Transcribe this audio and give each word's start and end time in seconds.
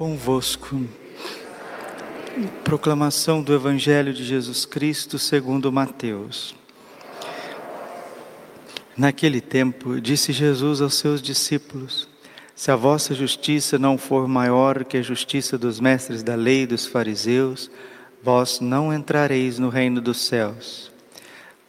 convosco. 0.00 0.80
Proclamação 2.64 3.42
do 3.42 3.52
Evangelho 3.52 4.14
de 4.14 4.24
Jesus 4.24 4.64
Cristo 4.64 5.18
segundo 5.18 5.70
Mateus. 5.70 6.54
Naquele 8.96 9.42
tempo, 9.42 10.00
disse 10.00 10.32
Jesus 10.32 10.80
aos 10.80 10.94
seus 10.94 11.20
discípulos: 11.20 12.08
Se 12.54 12.70
a 12.70 12.76
vossa 12.76 13.14
justiça 13.14 13.78
não 13.78 13.98
for 13.98 14.26
maior 14.26 14.86
que 14.86 14.96
a 14.96 15.02
justiça 15.02 15.58
dos 15.58 15.78
mestres 15.78 16.22
da 16.22 16.34
lei 16.34 16.62
e 16.62 16.66
dos 16.66 16.86
fariseus, 16.86 17.70
vós 18.22 18.58
não 18.58 18.94
entrareis 18.94 19.58
no 19.58 19.68
reino 19.68 20.00
dos 20.00 20.24
céus. 20.24 20.90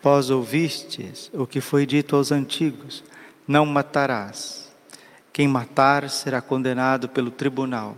Vós 0.02 0.29
ouvistes 0.29 1.29
o 1.34 1.45
que 1.45 1.59
foi 1.59 1.86
dito 1.86 2.16
aos 2.16 2.32
antigos: 2.32 3.04
Não 3.45 3.66
matarás. 3.66 4.71
Quem 5.34 5.50
matar 5.50 6.09
será 6.09 6.41
condenado 6.41 7.09
pelo 7.09 7.29
tribunal. 7.29 7.98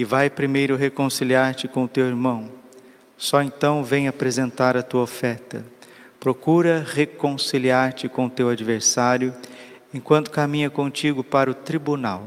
e 0.00 0.04
vai 0.04 0.30
primeiro 0.30 0.76
reconciliar-te 0.76 1.68
com 1.68 1.84
o 1.84 1.88
teu 1.88 2.06
irmão. 2.06 2.50
Só 3.18 3.42
então 3.42 3.84
vem 3.84 4.08
apresentar 4.08 4.74
a 4.74 4.82
tua 4.82 5.02
oferta. 5.02 5.62
Procura 6.18 6.82
reconciliar-te 6.90 8.08
com 8.08 8.24
o 8.24 8.30
teu 8.30 8.48
adversário 8.48 9.34
enquanto 9.92 10.30
caminha 10.30 10.70
contigo 10.70 11.22
para 11.22 11.50
o 11.50 11.54
tribunal. 11.54 12.26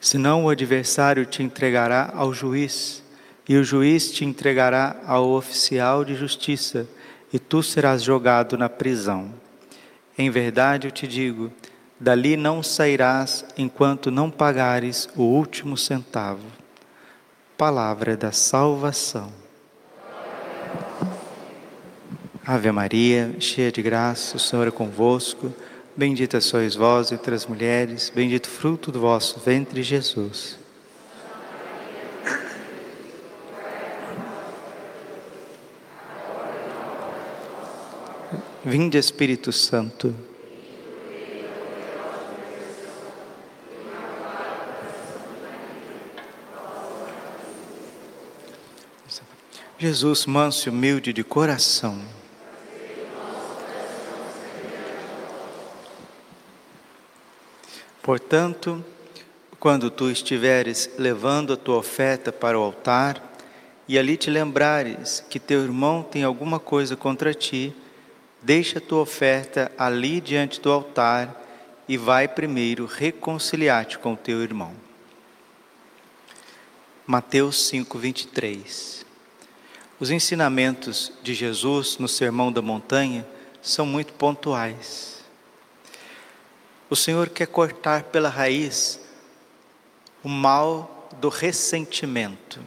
Senão 0.00 0.46
o 0.46 0.48
adversário 0.48 1.26
te 1.26 1.42
entregará 1.42 2.10
ao 2.14 2.32
juiz, 2.32 3.02
e 3.46 3.54
o 3.58 3.62
juiz 3.62 4.10
te 4.10 4.24
entregará 4.24 5.02
ao 5.04 5.28
oficial 5.28 6.06
de 6.06 6.14
justiça, 6.14 6.88
e 7.30 7.38
tu 7.38 7.62
serás 7.62 8.02
jogado 8.02 8.56
na 8.56 8.70
prisão. 8.70 9.30
Em 10.16 10.30
verdade 10.30 10.86
eu 10.86 10.90
te 10.90 11.06
digo, 11.06 11.52
Dali 11.98 12.36
não 12.36 12.62
sairás 12.62 13.44
enquanto 13.56 14.10
não 14.10 14.30
pagares 14.30 15.08
o 15.16 15.22
último 15.22 15.76
centavo. 15.78 16.44
Palavra 17.56 18.16
da 18.16 18.32
salvação. 18.32 19.32
Ave 22.46 22.70
Maria, 22.70 23.34
cheia 23.40 23.72
de 23.72 23.80
graça, 23.80 24.36
o 24.36 24.38
Senhor 24.38 24.68
é 24.68 24.70
convosco. 24.70 25.52
Bendita 25.96 26.40
sois 26.40 26.74
vós 26.74 27.10
entre 27.10 27.34
as 27.34 27.46
mulheres, 27.46 28.12
bendito 28.14 28.48
fruto 28.48 28.92
do 28.92 29.00
vosso 29.00 29.40
ventre, 29.40 29.82
Jesus. 29.82 30.58
Vinde, 38.62 38.98
Espírito 38.98 39.50
Santo. 39.50 40.14
Jesus, 49.86 50.26
manso 50.26 50.68
e 50.68 50.70
humilde 50.70 51.12
de 51.12 51.22
coração. 51.22 52.02
Portanto, 58.02 58.84
quando 59.60 59.88
tu 59.88 60.10
estiveres 60.10 60.90
levando 60.98 61.52
a 61.52 61.56
tua 61.56 61.76
oferta 61.76 62.32
para 62.32 62.58
o 62.58 62.62
altar, 62.64 63.22
e 63.86 63.96
ali 63.96 64.16
te 64.16 64.28
lembrares 64.28 65.24
que 65.30 65.38
teu 65.38 65.62
irmão 65.62 66.02
tem 66.02 66.24
alguma 66.24 66.58
coisa 66.58 66.96
contra 66.96 67.32
ti, 67.32 67.72
deixa 68.42 68.78
a 68.78 68.82
tua 68.82 69.02
oferta 69.02 69.70
ali 69.78 70.20
diante 70.20 70.60
do 70.60 70.72
altar 70.72 71.40
e 71.88 71.96
vai 71.96 72.26
primeiro 72.26 72.86
reconciliar-te 72.86 74.00
com 74.00 74.14
o 74.14 74.16
teu 74.16 74.42
irmão. 74.42 74.74
Mateus 77.06 77.68
5, 77.68 77.96
23. 77.96 79.05
Os 79.98 80.10
ensinamentos 80.10 81.10
de 81.22 81.32
Jesus 81.32 81.96
no 81.96 82.06
Sermão 82.06 82.52
da 82.52 82.60
Montanha 82.60 83.26
são 83.62 83.86
muito 83.86 84.12
pontuais. 84.12 85.24
O 86.90 86.94
Senhor 86.94 87.30
quer 87.30 87.46
cortar 87.46 88.04
pela 88.04 88.28
raiz 88.28 89.00
o 90.22 90.28
mal 90.28 91.08
do 91.18 91.30
ressentimento. 91.30 92.60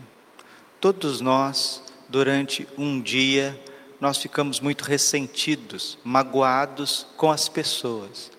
Todos 0.81 1.21
nós, 1.21 1.83
durante 2.07 2.67
um 2.75 2.99
dia, 2.99 3.61
nós 4.01 4.17
ficamos 4.17 4.59
muito 4.59 4.83
ressentidos, 4.83 5.99
magoados 6.03 7.05
com 7.15 7.31
as 7.31 7.47
pessoas. 7.47 8.31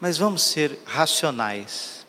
Mas 0.00 0.18
vamos 0.18 0.42
ser 0.42 0.78
racionais. 0.84 2.06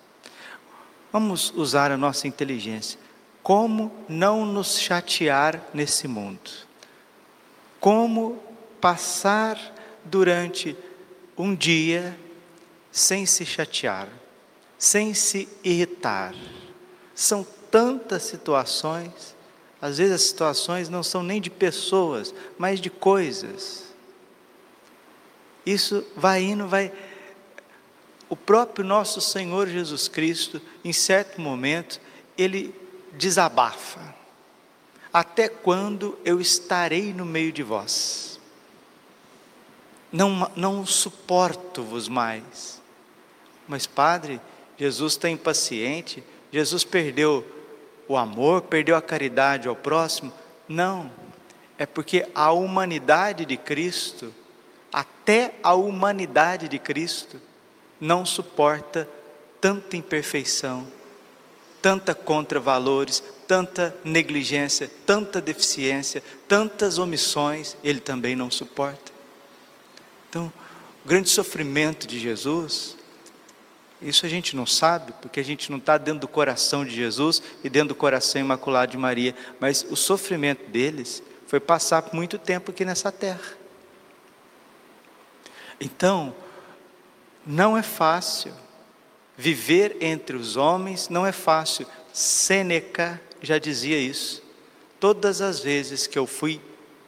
Vamos 1.12 1.54
usar 1.56 1.92
a 1.92 1.98
nossa 1.98 2.28
inteligência. 2.28 2.99
Como 3.42 3.92
não 4.08 4.46
nos 4.46 4.80
chatear 4.80 5.64
nesse 5.74 6.08
mundo? 6.08 6.52
Como 7.80 8.42
passar 8.82 9.58
durante 10.04 10.76
um 11.38 11.56
dia 11.56 12.18
sem 12.92 13.26
se 13.26 13.46
chatear, 13.46 14.10
sem 14.78 15.14
se 15.14 15.48
irritar? 15.64 16.36
São 17.16 17.46
tantas 17.72 18.24
situações, 18.24 19.36
às 19.82 19.98
vezes 19.98 20.14
as 20.14 20.22
situações 20.24 20.90
não 20.90 21.04
são 21.04 21.24
nem 21.24 21.40
de 21.40 21.50
pessoas, 21.50 22.34
mas 22.58 22.82
de 22.82 22.90
coisas. 22.90 23.86
Isso 25.66 26.06
vai 26.16 26.44
indo, 26.44 26.68
vai. 26.68 26.92
O 28.28 28.36
próprio 28.36 28.86
nosso 28.86 29.22
Senhor 29.22 29.68
Jesus 29.68 30.08
Cristo, 30.08 30.62
em 30.84 30.92
certo 30.92 31.40
momento, 31.40 32.00
ele 32.38 32.74
desabafa: 33.14 34.16
Até 35.12 35.48
quando 35.48 36.18
eu 36.24 36.40
estarei 36.40 37.14
no 37.14 37.26
meio 37.26 37.52
de 37.52 37.64
vós? 37.64 38.40
Não, 40.12 40.52
não 40.56 40.86
suporto-vos 40.86 42.08
mais. 42.08 42.82
Mas, 43.68 43.86
Padre, 43.86 44.42
Jesus 44.78 45.14
está 45.14 45.30
impaciente, 45.30 46.24
Jesus 46.52 46.84
perdeu 46.84 47.46
o 48.08 48.18
amor, 48.18 48.64
perdeu 48.64 48.96
a 48.96 49.02
caridade 49.02 49.68
ao 49.68 49.76
próximo? 49.76 50.34
Não, 50.68 51.12
é 51.78 51.86
porque 51.86 52.28
a 52.34 52.52
humanidade 52.52 53.46
de 53.46 53.56
Cristo, 53.56 54.34
até 54.92 55.54
a 55.62 55.76
humanidade 55.76 56.68
de 56.68 56.80
Cristo, 56.80 57.40
não 58.02 58.26
suporta 58.26 59.08
tanta 59.62 59.96
imperfeição, 59.96 60.88
tanta 61.82 62.14
contravalores, 62.14 63.24
tanta 63.48 63.96
negligência, 64.04 64.90
tanta 65.06 65.42
deficiência, 65.42 66.24
tantas 66.48 66.98
omissões, 66.98 67.76
ele 67.84 68.00
também 68.00 68.36
não 68.36 68.52
suporta. 68.52 69.12
Então, 70.30 70.52
o 71.04 71.08
grande 71.08 71.30
sofrimento 71.30 72.08
de 72.08 72.20
Jesus, 72.20 72.96
isso 74.02 74.26
a 74.26 74.30
gente 74.30 74.56
não 74.56 74.66
sabe, 74.66 75.14
porque 75.22 75.40
a 75.40 75.44
gente 75.44 75.72
não 75.72 75.78
está 75.78 75.98
dentro 75.98 76.22
do 76.22 76.28
coração 76.28 76.86
de 76.86 76.92
Jesus 76.92 77.42
e 77.64 77.70
dentro 77.70 77.90
do 77.90 77.96
coração 77.96 78.40
imaculado 78.40 78.92
de 78.92 78.98
Maria, 78.98 79.36
mas 79.60 79.86
o 79.90 79.96
sofrimento 79.96 80.70
deles 80.70 81.24
foi 81.48 81.60
passar 81.60 82.10
muito 82.14 82.38
tempo 82.38 82.72
aqui 82.72 82.86
nessa 82.86 83.12
terra. 83.12 83.58
Então, 85.80 86.36
não 87.46 87.76
é 87.76 87.82
fácil 87.82 88.54
Viver 89.40 89.96
entre 90.02 90.36
os 90.36 90.58
homens 90.58 91.08
não 91.08 91.26
é 91.26 91.32
fácil. 91.32 91.88
Sêneca 92.12 93.22
já 93.42 93.58
dizia 93.58 93.98
isso. 93.98 94.44
Todas 95.00 95.40
as 95.40 95.62
vezes 95.62 96.06
que 96.06 96.20
eu 96.20 96.28
fui 96.28 96.60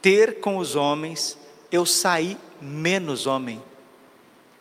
ter 0.02 0.40
com 0.40 0.56
os 0.56 0.78
homens, 0.78 1.38
eu 1.70 1.86
saí 1.86 2.38
menos 2.62 3.28
homem. 3.28 3.62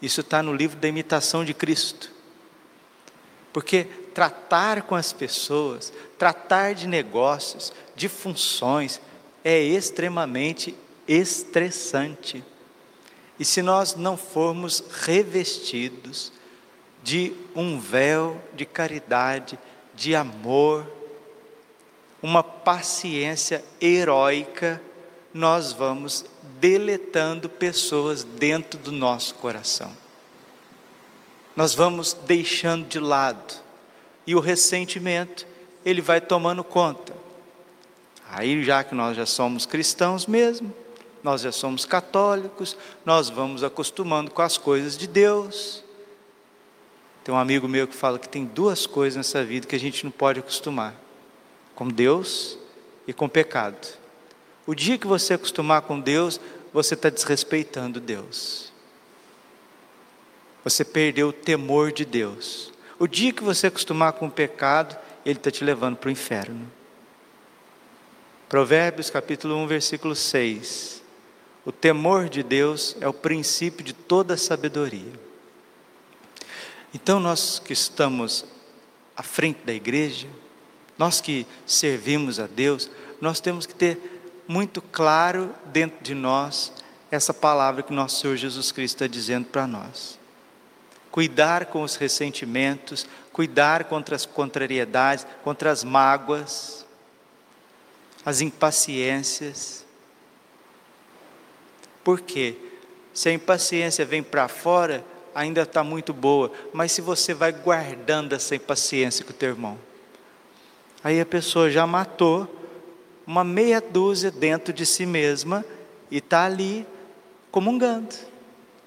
Isso 0.03 0.21
está 0.21 0.43
no 0.43 0.53
livro 0.53 0.81
da 0.81 0.89
imitação 0.89 1.45
de 1.45 1.55
Cristo. 1.55 2.11
Porque 3.53 3.85
tratar 4.13 4.83
com 4.83 4.97
as 4.97 5.13
pessoas, 5.13 5.93
tratar 6.19 6.75
de 6.75 6.89
negócios, 6.89 7.73
de 7.95 8.09
funções, 8.09 9.01
é 9.45 9.63
extremamente 9.63 10.75
estressante. 11.07 12.43
E 13.39 13.45
se 13.45 13.63
nós 13.63 13.95
não 13.95 14.17
formos 14.17 14.83
revestidos 14.91 16.33
de 17.03 17.33
um 17.55 17.79
véu 17.79 18.41
de 18.55 18.65
caridade, 18.65 19.59
de 19.95 20.15
amor, 20.15 20.87
uma 22.23 22.43
paciência 22.43 23.65
heróica, 23.81 24.81
nós 25.33 25.73
vamos 25.73 26.25
deletando 26.59 27.49
pessoas 27.49 28.25
dentro 28.25 28.79
do 28.79 28.93
nosso 28.93 29.35
coração. 29.37 29.91
Nós 31.57 31.75
vamos 31.75 32.13
deixando 32.13 32.87
de 32.87 32.99
lado. 32.99 33.55
E 34.27 34.35
o 34.35 34.41
ressentimento, 34.41 35.47
ele 35.85 36.01
vai 36.01 36.21
tomando 36.21 36.63
conta. 36.63 37.15
Aí, 38.31 38.63
já 38.63 38.85
que 38.85 38.95
nós 38.95 39.17
já 39.17 39.27
somos 39.27 39.67
cristãos 39.67 40.27
mesmo, 40.27 40.73
nós 41.23 41.43
já 41.43 41.53
somos 41.53 41.85
católicos, 41.85 42.77
nós 43.05 43.29
vamos 43.29 43.65
acostumando 43.65 44.31
com 44.31 44.43
as 44.43 44.57
coisas 44.57 44.97
de 44.97 45.07
Deus. 45.07 45.83
Tem 47.25 47.35
um 47.35 47.39
amigo 47.39 47.69
meu 47.69 47.87
que 47.87 47.95
fala 47.95 48.19
que 48.19 48.29
tem 48.29 48.45
duas 48.45 48.87
coisas 48.87 49.17
nessa 49.17 49.45
vida 49.45 49.67
que 49.67 49.77
a 49.77 49.81
gente 49.81 50.05
não 50.05 50.11
pode 50.11 50.41
acostumar: 50.41 50.95
com 51.75 51.89
Deus 51.89 52.59
e 53.07 53.13
com 53.13 53.29
pecado. 53.29 53.87
O 54.67 54.75
dia 54.75 54.97
que 54.97 55.07
você 55.07 55.35
acostumar 55.35 55.83
com 55.83 56.01
Deus, 56.01 56.41
você 56.73 56.95
está 56.95 57.11
desrespeitando 57.11 58.01
Deus. 58.01 58.73
Você 60.63 60.85
perdeu 60.85 61.29
o 61.29 61.33
temor 61.33 61.91
de 61.91 62.05
Deus. 62.05 62.73
O 62.99 63.07
dia 63.07 63.33
que 63.33 63.43
você 63.43 63.67
acostumar 63.67 64.13
com 64.13 64.27
o 64.27 64.31
pecado, 64.31 64.97
ele 65.25 65.39
está 65.39 65.51
te 65.51 65.65
levando 65.65 65.97
para 65.97 66.09
o 66.09 66.13
inferno. 66.13 66.71
Provérbios 68.49 69.09
capítulo 69.11 69.57
1, 69.57 69.67
versículo 69.67 70.15
6. 70.15 71.03
O 71.65 71.73
temor 71.73 72.29
de 72.29 72.43
Deus 72.43 72.97
é 73.01 73.09
o 73.09 73.13
princípio 73.13 73.85
de 73.85 73.93
toda 73.93 74.37
sabedoria. 74.37 75.30
Então, 76.93 77.21
nós 77.21 77.59
que 77.59 77.73
estamos 77.73 78.45
à 79.17 79.23
frente 79.23 79.61
da 79.65 79.73
igreja, 79.73 80.27
nós 80.99 81.21
que 81.21 81.47
servimos 81.67 82.41
a 82.41 82.47
Deus, 82.47 82.91
nós 83.21 83.41
temos 83.41 83.67
que 83.67 83.75
ter 83.75 84.21
muito 84.47 84.83
claro 84.83 85.55
dentro 85.67 86.03
de 86.03 86.15
nós 86.15 86.73
essa 87.11 87.33
palavra 87.33 87.83
que 87.83 87.93
nosso 87.93 88.21
Senhor 88.21 88.37
Jesus 88.37 88.73
Cristo 88.73 88.97
está 88.97 89.07
dizendo 89.07 89.47
para 89.47 89.67
nós. 89.67 90.19
Cuidar 91.11 91.67
com 91.67 91.83
os 91.83 91.97
ressentimentos, 91.97 93.07
cuidar 93.33 93.85
contra 93.85 94.15
as 94.15 94.27
contrariedades, 94.27 95.27
contra 95.43 95.71
as 95.71 95.83
mágoas, 95.83 96.87
as 98.25 98.41
impaciências. 98.41 99.85
Por 102.05 102.21
quê? 102.21 102.57
Se 103.13 103.29
a 103.29 103.33
impaciência 103.33 104.05
vem 104.05 104.23
para 104.23 104.47
fora, 104.49 105.05
ainda 105.41 105.63
está 105.63 105.83
muito 105.83 106.13
boa, 106.13 106.53
mas 106.71 106.93
se 106.93 107.01
você 107.01 107.33
vai 107.33 107.51
guardando 107.51 108.35
essa 108.35 108.55
impaciência 108.55 109.25
com 109.25 109.31
o 109.31 109.35
teu 109.35 109.49
irmão, 109.49 109.79
aí 111.03 111.19
a 111.19 111.25
pessoa 111.25 111.71
já 111.71 111.87
matou 111.87 112.47
uma 113.27 113.43
meia 113.43 113.81
dúzia 113.81 114.31
dentro 114.31 114.71
de 114.71 114.85
si 114.85 115.07
mesma 115.07 115.65
e 116.11 116.19
está 116.19 116.45
ali 116.45 116.87
comungando, 117.51 118.15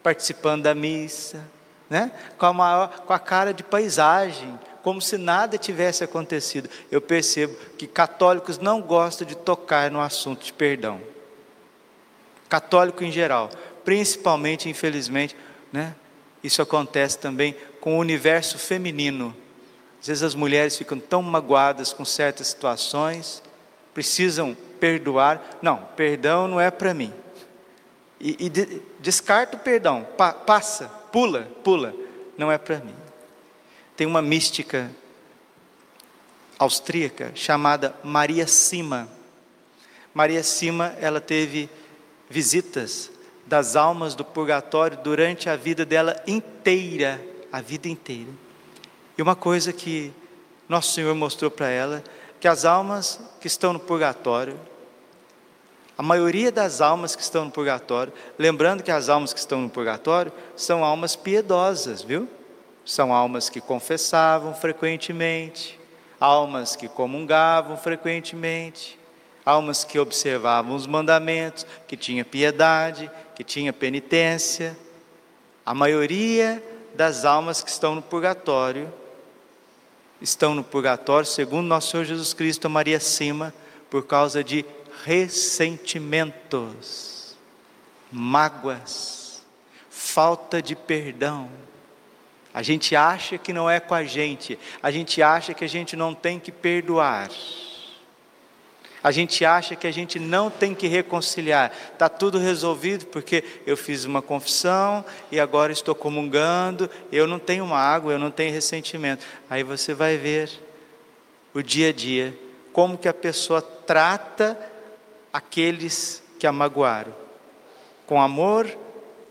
participando 0.03 0.61
da 0.61 0.75
missa, 0.75 1.43
né? 1.89 2.11
com, 2.37 2.45
a 2.45 2.53
maior, 2.53 2.99
com 2.99 3.13
a 3.13 3.19
cara 3.19 3.51
de 3.51 3.63
paisagem, 3.63 4.59
como 4.83 5.01
se 5.01 5.17
nada 5.17 5.57
tivesse 5.57 6.03
acontecido. 6.03 6.69
Eu 6.91 7.01
percebo 7.01 7.55
que 7.79 7.87
católicos 7.87 8.59
não 8.59 8.79
gostam 8.79 9.25
de 9.25 9.35
tocar 9.35 9.89
no 9.89 9.99
assunto 9.99 10.45
de 10.45 10.53
perdão. 10.53 11.01
Católico 12.47 13.03
em 13.03 13.11
geral, 13.11 13.49
principalmente, 13.83 14.69
infelizmente, 14.69 15.35
né? 15.71 15.95
Isso 16.43 16.61
acontece 16.61 17.17
também 17.17 17.55
com 17.79 17.95
o 17.95 17.99
universo 17.99 18.59
feminino. 18.59 19.35
Às 20.01 20.07
vezes 20.07 20.23
as 20.23 20.35
mulheres 20.35 20.77
ficam 20.77 20.99
tão 20.99 21.21
magoadas 21.21 21.93
com 21.93 22.03
certas 22.03 22.47
situações, 22.47 23.41
precisam 23.93 24.55
perdoar. 24.79 25.41
Não, 25.61 25.77
perdão 25.95 26.47
não 26.47 26.59
é 26.59 26.69
para 26.69 26.93
mim. 26.93 27.13
E, 28.19 28.35
e 28.45 28.49
de, 28.49 28.81
descarta 28.99 29.55
o 29.55 29.59
perdão, 29.59 30.05
pa, 30.17 30.33
passa, 30.33 30.87
pula, 31.11 31.47
pula, 31.63 31.93
não 32.37 32.51
é 32.51 32.57
para 32.57 32.79
mim. 32.79 32.95
Tem 33.95 34.05
uma 34.05 34.21
mística 34.21 34.91
austríaca 36.59 37.31
chamada 37.35 37.95
Maria 38.03 38.47
Sima. 38.47 39.07
Maria 40.13 40.43
Sima, 40.43 40.95
ela 40.99 41.21
teve 41.21 41.69
visitas 42.29 43.11
das 43.45 43.75
almas 43.75 44.15
do 44.15 44.23
purgatório 44.23 44.97
durante 45.03 45.49
a 45.49 45.55
vida 45.55 45.85
dela 45.85 46.21
inteira, 46.25 47.21
a 47.51 47.61
vida 47.61 47.87
inteira. 47.87 48.31
E 49.17 49.21
uma 49.21 49.35
coisa 49.35 49.71
que 49.71 50.11
nosso 50.67 50.93
Senhor 50.93 51.13
mostrou 51.13 51.51
para 51.51 51.69
ela, 51.69 52.03
que 52.39 52.47
as 52.47 52.65
almas 52.65 53.19
que 53.39 53.47
estão 53.47 53.73
no 53.73 53.79
purgatório, 53.79 54.59
a 55.97 56.01
maioria 56.01 56.51
das 56.51 56.81
almas 56.81 57.15
que 57.15 57.21
estão 57.21 57.45
no 57.45 57.51
purgatório, 57.51 58.11
lembrando 58.37 58.81
que 58.81 58.91
as 58.91 59.09
almas 59.09 59.31
que 59.31 59.39
estão 59.39 59.61
no 59.61 59.69
purgatório 59.69 60.31
são 60.55 60.83
almas 60.83 61.15
piedosas, 61.15 62.01
viu? 62.01 62.27
São 62.83 63.13
almas 63.13 63.47
que 63.47 63.61
confessavam 63.61 64.55
frequentemente, 64.55 65.79
almas 66.19 66.75
que 66.75 66.87
comungavam 66.87 67.77
frequentemente, 67.77 68.99
almas 69.45 69.83
que 69.83 69.99
observavam 69.99 70.75
os 70.75 70.87
mandamentos, 70.87 71.65
que 71.87 71.97
tinha 71.97 72.23
piedade, 72.23 73.11
que 73.35 73.43
tinha 73.43 73.73
penitência. 73.73 74.77
A 75.65 75.73
maioria 75.73 76.63
das 76.95 77.25
almas 77.25 77.61
que 77.61 77.69
estão 77.69 77.95
no 77.95 78.01
purgatório 78.01 78.89
estão 80.21 80.55
no 80.55 80.63
purgatório, 80.63 81.25
segundo 81.25 81.67
nosso 81.67 81.91
Senhor 81.91 82.05
Jesus 82.05 82.33
Cristo, 82.33 82.69
Maria 82.69 82.99
Cima, 82.99 83.53
por 83.89 84.05
causa 84.05 84.43
de 84.43 84.63
ressentimentos, 85.03 87.35
mágoas, 88.11 89.43
falta 89.89 90.61
de 90.61 90.75
perdão 90.75 91.49
a 92.53 92.61
gente 92.61 92.95
acha 92.95 93.37
que 93.37 93.51
não 93.51 93.67
é 93.67 93.79
com 93.79 93.95
a 93.95 94.03
gente, 94.03 94.59
a 94.81 94.91
gente 94.91 95.23
acha 95.23 95.55
que 95.55 95.65
a 95.65 95.67
gente 95.67 95.95
não 95.95 96.13
tem 96.13 96.39
que 96.39 96.51
perdoar. 96.51 97.31
A 99.03 99.11
gente 99.11 99.43
acha 99.43 99.75
que 99.75 99.85
a 99.85 99.91
gente 99.91 100.17
não 100.17 100.49
tem 100.49 100.73
que 100.73 100.87
reconciliar. 100.87 101.71
Está 101.91 102.07
tudo 102.07 102.37
resolvido 102.37 103.05
porque 103.07 103.43
eu 103.65 103.75
fiz 103.75 104.05
uma 104.05 104.21
confissão 104.21 105.03
e 105.29 105.39
agora 105.39 105.73
estou 105.73 105.93
comungando, 105.93 106.89
eu 107.11 107.27
não 107.27 107.37
tenho 107.37 107.65
mágoa, 107.67 108.13
eu 108.13 108.19
não 108.19 108.31
tenho 108.31 108.53
ressentimento. 108.53 109.25
Aí 109.49 109.61
você 109.61 109.93
vai 109.93 110.17
ver 110.17 110.49
o 111.53 111.61
dia 111.61 111.89
a 111.89 111.93
dia, 111.93 112.37
como 112.71 112.97
que 112.97 113.07
a 113.07 113.13
pessoa 113.13 113.61
trata 113.61 114.57
aqueles 115.31 116.23
que 116.39 116.47
a 116.47 116.51
magoaram. 116.51 117.13
Com 118.07 118.21
amor, 118.21 118.75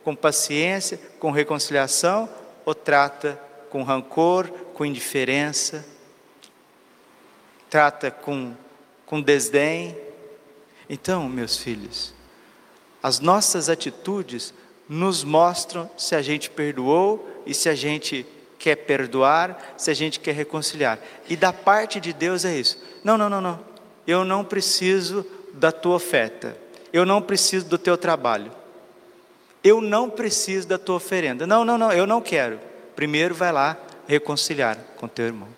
com 0.04 0.14
paciência, 0.14 1.00
com 1.18 1.30
reconciliação 1.30 2.28
ou 2.64 2.74
trata 2.74 3.40
com 3.70 3.82
rancor, 3.82 4.48
com 4.74 4.84
indiferença, 4.84 5.84
trata 7.70 8.10
com, 8.10 8.52
com 9.12 9.20
desdém. 9.20 9.94
Então, 10.88 11.28
meus 11.28 11.58
filhos, 11.58 12.14
as 13.02 13.20
nossas 13.20 13.68
atitudes 13.68 14.54
nos 14.88 15.22
mostram 15.22 15.90
se 15.98 16.14
a 16.14 16.22
gente 16.22 16.48
perdoou 16.48 17.42
e 17.44 17.52
se 17.52 17.68
a 17.68 17.74
gente 17.74 18.24
quer 18.58 18.74
perdoar, 18.74 19.74
se 19.76 19.90
a 19.90 19.94
gente 19.94 20.18
quer 20.18 20.32
reconciliar. 20.32 20.98
E 21.28 21.36
da 21.36 21.52
parte 21.52 22.00
de 22.00 22.10
Deus 22.10 22.46
é 22.46 22.58
isso. 22.58 22.82
Não, 23.04 23.18
não, 23.18 23.28
não, 23.28 23.42
não. 23.42 23.60
Eu 24.06 24.24
não 24.24 24.42
preciso 24.42 25.26
da 25.52 25.70
tua 25.70 25.96
oferta. 25.96 26.56
Eu 26.90 27.04
não 27.04 27.20
preciso 27.20 27.66
do 27.66 27.76
teu 27.76 27.98
trabalho. 27.98 28.50
Eu 29.62 29.82
não 29.82 30.08
preciso 30.08 30.66
da 30.66 30.78
tua 30.78 30.96
oferenda. 30.96 31.46
Não, 31.46 31.66
não, 31.66 31.76
não, 31.76 31.92
eu 31.92 32.06
não 32.06 32.22
quero. 32.22 32.58
Primeiro 32.96 33.34
vai 33.34 33.52
lá 33.52 33.76
reconciliar 34.08 34.78
com 34.96 35.06
teu 35.06 35.26
irmão. 35.26 35.48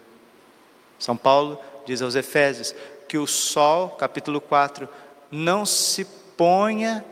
São 0.98 1.16
Paulo 1.16 1.56
diz 1.86 2.02
aos 2.02 2.14
Efésios 2.14 2.74
que 3.14 3.18
o 3.18 3.28
sol, 3.28 3.90
capítulo 3.90 4.40
4, 4.40 4.88
não 5.30 5.64
se 5.64 6.04
ponha 6.36 7.04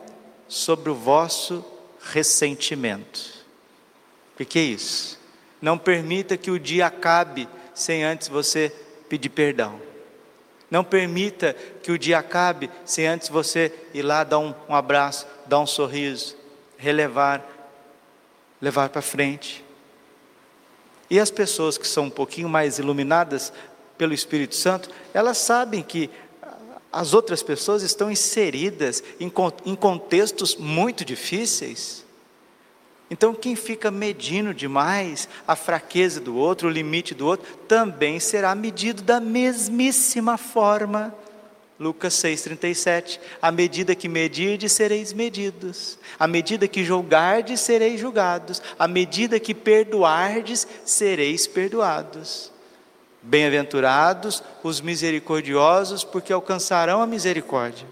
sobre 0.49 0.91
o 0.91 0.97
vosso 0.97 1.65
ressentimento. 2.01 3.47
O 4.35 4.45
que 4.45 4.59
é 4.59 4.63
isso? 4.63 5.17
Não 5.61 5.79
permita 5.79 6.37
que 6.37 6.51
o 6.51 6.59
dia 6.59 6.89
acabe 6.89 7.49
sem 7.73 8.03
antes 8.03 8.27
você 8.27 8.75
pedir 9.09 9.29
perdão. 9.29 9.81
Não 10.69 10.83
permita 10.83 11.55
que 11.85 11.93
o 11.93 11.99
dia 11.99 12.19
acabe 12.19 12.69
sem 12.85 13.07
antes 13.07 13.29
você 13.29 13.73
ir 13.95 14.03
lá 14.03 14.25
dar 14.25 14.41
um, 14.41 14.53
um 14.69 14.75
abraço, 14.75 15.25
dar 15.47 15.61
um 15.61 15.69
sorriso, 15.69 16.37
relevar, 16.77 17.47
levar 18.61 18.89
para 18.89 19.03
frente. 19.03 19.65
E 21.09 21.21
as 21.21 21.31
pessoas 21.31 21.79
que 21.79 21.87
são 21.87 22.07
um 22.07 22.11
pouquinho 22.11 22.49
mais 22.49 22.81
iluminadas 22.81 23.53
pelo 24.03 24.13
Espírito 24.13 24.57
Santo, 24.57 24.91
elas 25.15 25.39
sabem 25.39 25.81
que 25.81 26.11
as 26.93 27.15
outras 27.15 27.41
pessoas 27.41 27.85
estão 27.85 28.11
inseridas 28.11 29.01
em, 29.21 29.33
em 29.65 29.77
contextos 29.77 30.57
muito 30.57 31.05
difíceis, 31.05 32.05
Então, 33.09 33.33
quem 33.33 33.55
fica 33.55 33.93
medindo 33.93 34.53
demais 34.53 35.29
a 35.47 35.55
fraqueza 35.55 36.19
do 36.19 36.35
outro, 36.35 36.67
o 36.67 36.71
limite 36.71 37.15
do 37.15 37.27
outro, 37.27 37.47
também 37.69 38.19
será 38.19 38.57
medido 38.57 39.03
da 39.03 39.21
mesmíssima 39.21 40.37
forma. 40.37 41.15
Lucas 41.79 42.15
6,37: 42.15 43.21
À 43.41 43.53
medida 43.53 43.95
que 43.95 44.09
medirdes, 44.09 44.73
sereis 44.73 45.13
medidos, 45.13 45.97
à 46.19 46.27
medida 46.27 46.67
que 46.67 46.83
julgardes, 46.83 47.61
sereis 47.61 48.01
julgados, 48.01 48.61
à 48.77 48.89
medida 48.89 49.39
que 49.39 49.55
perdoardes, 49.55 50.67
sereis 50.85 51.47
perdoados. 51.47 52.52
Bem-aventurados 53.23 54.43
os 54.63 54.81
misericordiosos, 54.81 56.03
porque 56.03 56.33
alcançarão 56.33 57.01
a 57.01 57.07
misericórdia. 57.07 57.87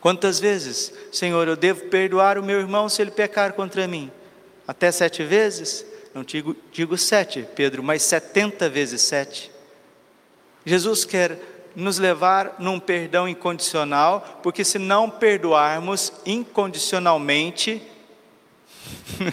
Quantas 0.00 0.38
vezes, 0.38 0.92
Senhor, 1.10 1.48
eu 1.48 1.56
devo 1.56 1.86
perdoar 1.86 2.38
o 2.38 2.42
meu 2.42 2.60
irmão 2.60 2.88
se 2.88 3.00
ele 3.00 3.10
pecar 3.10 3.54
contra 3.54 3.88
mim? 3.88 4.12
Até 4.68 4.92
sete 4.92 5.24
vezes? 5.24 5.84
Não 6.14 6.22
digo, 6.22 6.54
digo 6.70 6.96
sete, 6.96 7.48
Pedro, 7.54 7.82
mas 7.82 8.02
setenta 8.02 8.68
vezes 8.68 9.02
sete. 9.02 9.50
Jesus 10.64 11.04
quer 11.04 11.38
nos 11.74 11.98
levar 11.98 12.56
num 12.58 12.78
perdão 12.78 13.28
incondicional, 13.28 14.40
porque 14.42 14.64
se 14.64 14.78
não 14.78 15.10
perdoarmos 15.10 16.12
incondicionalmente, 16.24 17.82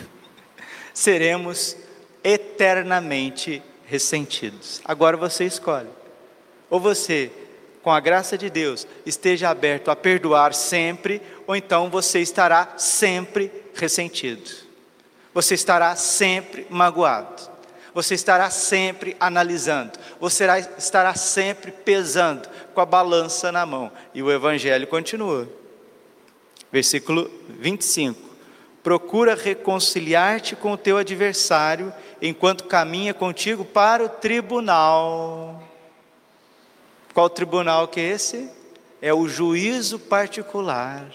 seremos 0.93 1.77
eternamente 2.24 3.62
ressentidos. 3.91 4.81
Agora 4.86 5.17
você 5.17 5.43
escolhe. 5.43 5.89
Ou 6.69 6.79
você 6.79 7.29
com 7.83 7.91
a 7.91 8.00
graça 8.00 8.38
de 8.38 8.50
Deus, 8.50 8.88
esteja 9.05 9.50
aberto 9.50 9.91
a 9.91 9.95
perdoar 9.95 10.53
sempre, 10.53 11.21
ou 11.45 11.55
então 11.55 11.89
você 11.89 12.21
estará 12.21 12.75
sempre 12.77 13.51
ressentido. 13.74 14.50
Você 15.33 15.55
estará 15.55 15.95
sempre 15.95 16.65
magoado. 16.69 17.50
Você 17.93 18.13
estará 18.13 18.50
sempre 18.50 19.17
analisando. 19.19 20.00
Você 20.19 20.45
estará 20.77 21.13
sempre 21.15 21.71
pesando 21.71 22.48
com 22.74 22.79
a 22.79 22.86
balança 22.86 23.51
na 23.51 23.65
mão. 23.65 23.91
E 24.13 24.24
o 24.24 24.31
evangelho 24.31 24.88
continua. 24.88 25.50
Versículo 26.71 27.29
25. 27.50 28.31
Procura 28.84 29.36
reconciliar-te 29.36 30.56
com 30.56 30.72
o 30.74 30.78
teu 30.78 30.98
adversário 30.98 31.94
enquanto 32.22 32.66
caminha 32.66 33.14
contigo 33.14 33.64
para 33.64 34.04
o 34.04 34.10
tribunal 34.10 35.62
qual 37.14 37.30
tribunal 37.30 37.88
que 37.88 38.00
é 38.00 38.10
esse? 38.10 38.50
É 39.02 39.14
o 39.14 39.28
juízo 39.28 40.00
particular. 40.00 41.12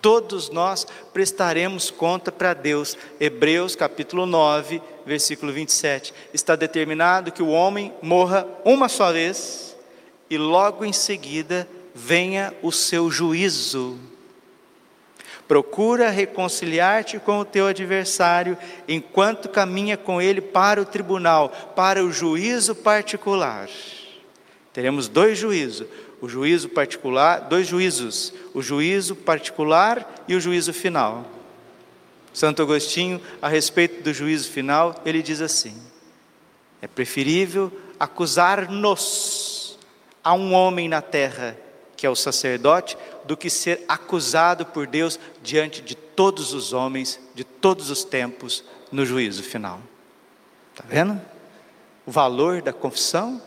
Todos 0.00 0.50
nós 0.50 0.84
prestaremos 1.12 1.90
conta 1.90 2.32
para 2.32 2.54
Deus. 2.54 2.98
Hebreus 3.20 3.76
capítulo 3.76 4.26
9, 4.26 4.82
versículo 5.06 5.52
27. 5.52 6.12
Está 6.34 6.56
determinado 6.56 7.30
que 7.30 7.42
o 7.42 7.50
homem 7.50 7.92
morra 8.02 8.46
uma 8.64 8.88
só 8.88 9.12
vez 9.12 9.76
e 10.28 10.36
logo 10.36 10.84
em 10.84 10.92
seguida 10.92 11.68
venha 11.94 12.52
o 12.62 12.72
seu 12.72 13.10
juízo. 13.10 13.96
Procura 15.52 16.08
reconciliar-te 16.08 17.18
com 17.18 17.40
o 17.40 17.44
teu 17.44 17.66
adversário 17.66 18.56
enquanto 18.88 19.50
caminha 19.50 19.98
com 19.98 20.18
ele 20.18 20.40
para 20.40 20.80
o 20.80 20.84
tribunal, 20.86 21.50
para 21.76 22.02
o 22.02 22.10
juízo 22.10 22.74
particular. 22.74 23.68
Teremos 24.72 25.08
dois 25.08 25.36
juízos, 25.36 25.86
o 26.22 26.26
juízo 26.26 26.70
particular, 26.70 27.40
dois 27.40 27.66
juízos, 27.66 28.32
o 28.54 28.62
juízo 28.62 29.14
particular 29.14 30.24
e 30.26 30.34
o 30.34 30.40
juízo 30.40 30.72
final. 30.72 31.26
Santo 32.32 32.62
Agostinho, 32.62 33.20
a 33.42 33.48
respeito 33.50 34.02
do 34.02 34.14
juízo 34.14 34.48
final, 34.48 35.02
ele 35.04 35.22
diz 35.22 35.42
assim: 35.42 35.76
é 36.80 36.88
preferível 36.88 37.70
acusar-nos 38.00 39.78
a 40.24 40.32
um 40.32 40.54
homem 40.54 40.88
na 40.88 41.02
terra, 41.02 41.54
que 41.94 42.06
é 42.06 42.10
o 42.10 42.16
sacerdote, 42.16 42.96
do 43.24 43.36
que 43.36 43.48
ser 43.48 43.84
acusado 43.88 44.66
por 44.66 44.86
Deus 44.86 45.18
diante 45.42 45.80
de 45.80 45.94
todos 45.94 46.52
os 46.52 46.72
homens, 46.72 47.20
de 47.34 47.44
todos 47.44 47.90
os 47.90 48.04
tempos, 48.04 48.64
no 48.90 49.06
juízo 49.06 49.42
final. 49.42 49.80
Está 50.72 50.84
vendo? 50.86 51.20
O 52.04 52.10
valor 52.10 52.62
da 52.62 52.72
confissão 52.72 53.40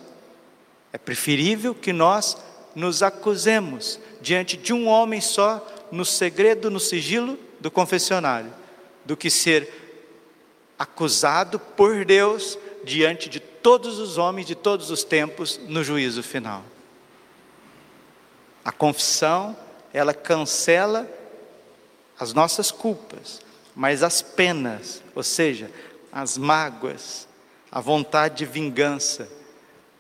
é 0.92 0.98
preferível 0.98 1.76
que 1.76 1.92
nós 1.92 2.38
nos 2.74 3.04
acusemos 3.04 4.00
diante 4.22 4.58
de 4.58 4.74
um 4.74 4.88
homem 4.88 5.22
só, 5.22 5.66
no 5.92 6.04
segredo, 6.04 6.70
no 6.70 6.80
sigilo 6.80 7.38
do 7.60 7.70
confessionário, 7.72 8.54
do 9.06 9.16
que 9.16 9.30
ser 9.30 9.72
acusado 10.78 11.60
por 11.60 12.04
Deus 12.04 12.58
diante 12.84 13.30
de 13.30 13.40
todos 13.40 13.98
os 13.98 14.18
homens 14.18 14.46
de 14.46 14.56
todos 14.56 14.92
os 14.92 15.04
tempos 15.04 15.60
no 15.68 15.84
juízo 15.84 16.22
final. 16.22 16.64
A 18.64 18.72
confissão, 18.72 19.58
ela 19.96 20.14
cancela 20.14 21.10
as 22.20 22.34
nossas 22.34 22.70
culpas, 22.70 23.42
mas 23.74 24.04
as 24.04 24.22
penas, 24.22 25.02
ou 25.16 25.24
seja, 25.24 25.72
as 26.12 26.38
mágoas, 26.38 27.26
a 27.72 27.80
vontade 27.80 28.40
de 28.40 28.46
vingança, 28.46 29.30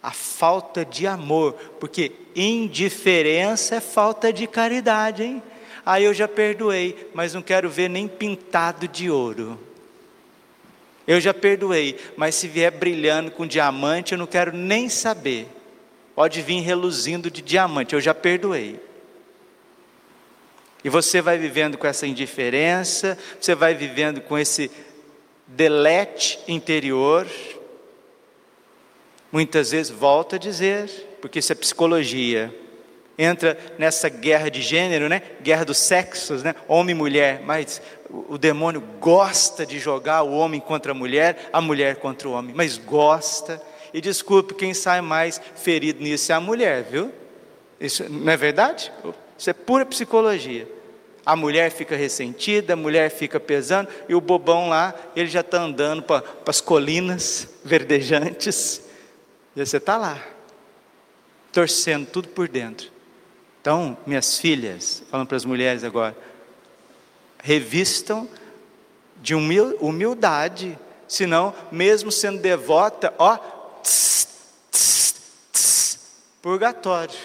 a 0.03 0.11
falta 0.11 0.83
de 0.83 1.07
amor, 1.07 1.53
porque 1.79 2.11
indiferença 2.35 3.75
é 3.75 3.79
falta 3.79 4.33
de 4.33 4.45
caridade, 4.47 5.23
hein? 5.23 5.43
Aí 5.85 6.03
eu 6.03 6.13
já 6.13 6.27
perdoei, 6.27 7.09
mas 7.13 7.33
não 7.33 7.41
quero 7.41 7.69
ver 7.69 7.89
nem 7.89 8.05
pintado 8.05 8.89
de 8.89 9.09
ouro. 9.09 9.57
Eu 11.07 11.21
já 11.21 11.33
perdoei, 11.33 11.97
mas 12.17 12.35
se 12.35 12.49
vier 12.49 12.71
brilhando 12.71 13.31
com 13.31 13.47
diamante, 13.47 14.11
eu 14.11 14.17
não 14.17 14.27
quero 14.27 14.51
nem 14.51 14.89
saber. 14.89 15.47
Pode 16.13 16.41
vir 16.41 16.59
reluzindo 16.59 17.31
de 17.31 17.41
diamante, 17.41 17.95
eu 17.95 18.01
já 18.01 18.13
perdoei. 18.13 18.77
E 20.85 20.89
você 20.89 21.21
vai 21.21 21.37
vivendo 21.37 21.77
com 21.77 21.85
essa 21.85 22.07
indiferença, 22.07 23.17
você 23.41 23.53
vai 23.53 23.75
vivendo 23.75 24.21
com 24.21 24.37
esse 24.37 24.71
delete 25.45 26.39
interior, 26.47 27.27
Muitas 29.35 29.71
vezes, 29.71 29.91
volta 29.91 30.37
a 30.37 30.39
dizer, 30.39 30.89
porque 31.19 31.39
isso 31.39 31.51
é 31.51 31.55
psicologia, 31.55 32.55
entra 33.17 33.57
nessa 33.77 34.07
guerra 34.07 34.49
de 34.49 34.61
gênero, 34.61 35.09
né? 35.09 35.21
Guerra 35.41 35.65
dos 35.65 35.77
sexos, 35.77 36.41
né? 36.41 36.55
Homem 36.69 36.95
e 36.95 36.97
mulher, 36.97 37.41
mas 37.43 37.81
o 38.09 38.37
demônio 38.37 38.81
gosta 38.97 39.65
de 39.65 39.77
jogar 39.77 40.23
o 40.23 40.31
homem 40.31 40.61
contra 40.61 40.93
a 40.93 40.95
mulher, 40.95 41.49
a 41.51 41.59
mulher 41.59 41.97
contra 41.97 42.29
o 42.29 42.31
homem, 42.31 42.55
mas 42.55 42.77
gosta. 42.77 43.61
E 43.93 43.99
desculpe, 43.99 44.53
quem 44.53 44.73
sai 44.73 45.01
mais 45.01 45.41
ferido 45.53 46.01
nisso 46.01 46.31
é 46.31 46.35
a 46.35 46.39
mulher, 46.39 46.83
viu? 46.83 47.11
Isso 47.77 48.09
não 48.09 48.31
é 48.31 48.37
verdade? 48.37 48.89
Isso 49.37 49.49
é 49.49 49.53
pura 49.53 49.85
psicologia. 49.85 50.65
A 51.25 51.35
mulher 51.35 51.71
fica 51.71 51.95
ressentida, 51.95 52.73
a 52.73 52.75
mulher 52.75 53.09
fica 53.09 53.39
pesando, 53.39 53.89
e 54.07 54.13
o 54.13 54.21
bobão 54.21 54.69
lá, 54.69 54.93
ele 55.15 55.27
já 55.27 55.39
está 55.39 55.61
andando 55.61 56.03
para 56.03 56.23
as 56.45 56.61
colinas 56.61 57.49
verdejantes, 57.63 58.83
e 59.55 59.65
você 59.65 59.77
está 59.77 59.97
lá, 59.97 60.21
torcendo 61.51 62.05
tudo 62.05 62.27
por 62.29 62.47
dentro. 62.47 62.91
Então, 63.59 63.97
minhas 64.05 64.37
filhas, 64.37 65.01
falando 65.09 65.27
para 65.27 65.37
as 65.37 65.45
mulheres 65.45 65.83
agora, 65.83 66.15
revistam 67.41 68.29
de 69.21 69.33
humildade, 69.33 70.77
senão, 71.07 71.53
mesmo 71.71 72.11
sendo 72.11 72.39
devota, 72.39 73.11
ó, 73.17 73.37
tss, 73.81 74.27
tss, 74.71 75.15
tss, 75.51 75.99
purgatório. 76.41 77.17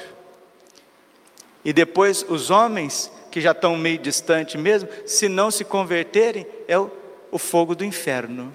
E 1.63 1.73
depois 1.75 2.25
os 2.27 2.49
homens, 2.49 3.11
que 3.31 3.41
já 3.41 3.53
estão 3.53 3.77
meio 3.77 3.99
distante 3.99 4.59
mesmo, 4.59 4.89
se 5.07 5.29
não 5.29 5.51
se 5.51 5.65
converterem, 5.65 6.47
é 6.67 6.79
o, 6.79 6.91
o 7.31 7.39
fogo 7.39 7.75
do 7.75 7.85
inferno. 7.85 8.53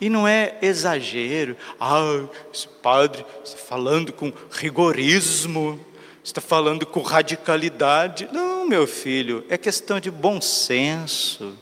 E 0.00 0.10
não 0.10 0.26
é 0.26 0.58
exagero, 0.60 1.56
ah, 1.80 2.26
esse 2.52 2.68
padre 2.68 3.24
está 3.44 3.56
falando 3.56 4.12
com 4.12 4.32
rigorismo, 4.50 5.84
está 6.22 6.40
falando 6.40 6.84
com 6.84 7.00
radicalidade. 7.00 8.28
Não, 8.32 8.66
meu 8.66 8.86
filho, 8.86 9.44
é 9.48 9.56
questão 9.56 10.00
de 10.00 10.10
bom 10.10 10.40
senso, 10.40 11.56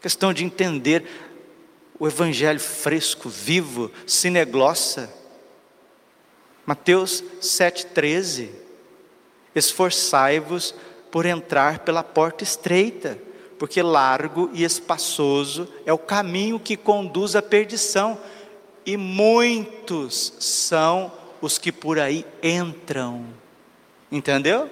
questão 0.00 0.32
de 0.32 0.44
entender 0.44 1.04
o 1.98 2.08
evangelho 2.08 2.58
fresco, 2.58 3.28
vivo, 3.28 3.90
sineglossa. 4.06 5.12
Mateus 6.66 7.22
7,13: 7.40 8.48
Esforçai-vos 9.54 10.74
por 11.10 11.26
entrar 11.26 11.80
pela 11.80 12.02
porta 12.02 12.44
estreita 12.44 13.18
porque 13.60 13.82
largo 13.82 14.48
e 14.54 14.64
espaçoso 14.64 15.68
é 15.84 15.92
o 15.92 15.98
caminho 15.98 16.58
que 16.58 16.78
conduz 16.78 17.36
à 17.36 17.42
perdição, 17.42 18.18
e 18.86 18.96
muitos 18.96 20.32
são 20.38 21.12
os 21.42 21.58
que 21.58 21.70
por 21.70 21.98
aí 21.98 22.24
entram. 22.42 23.26
Entendeu? 24.10 24.70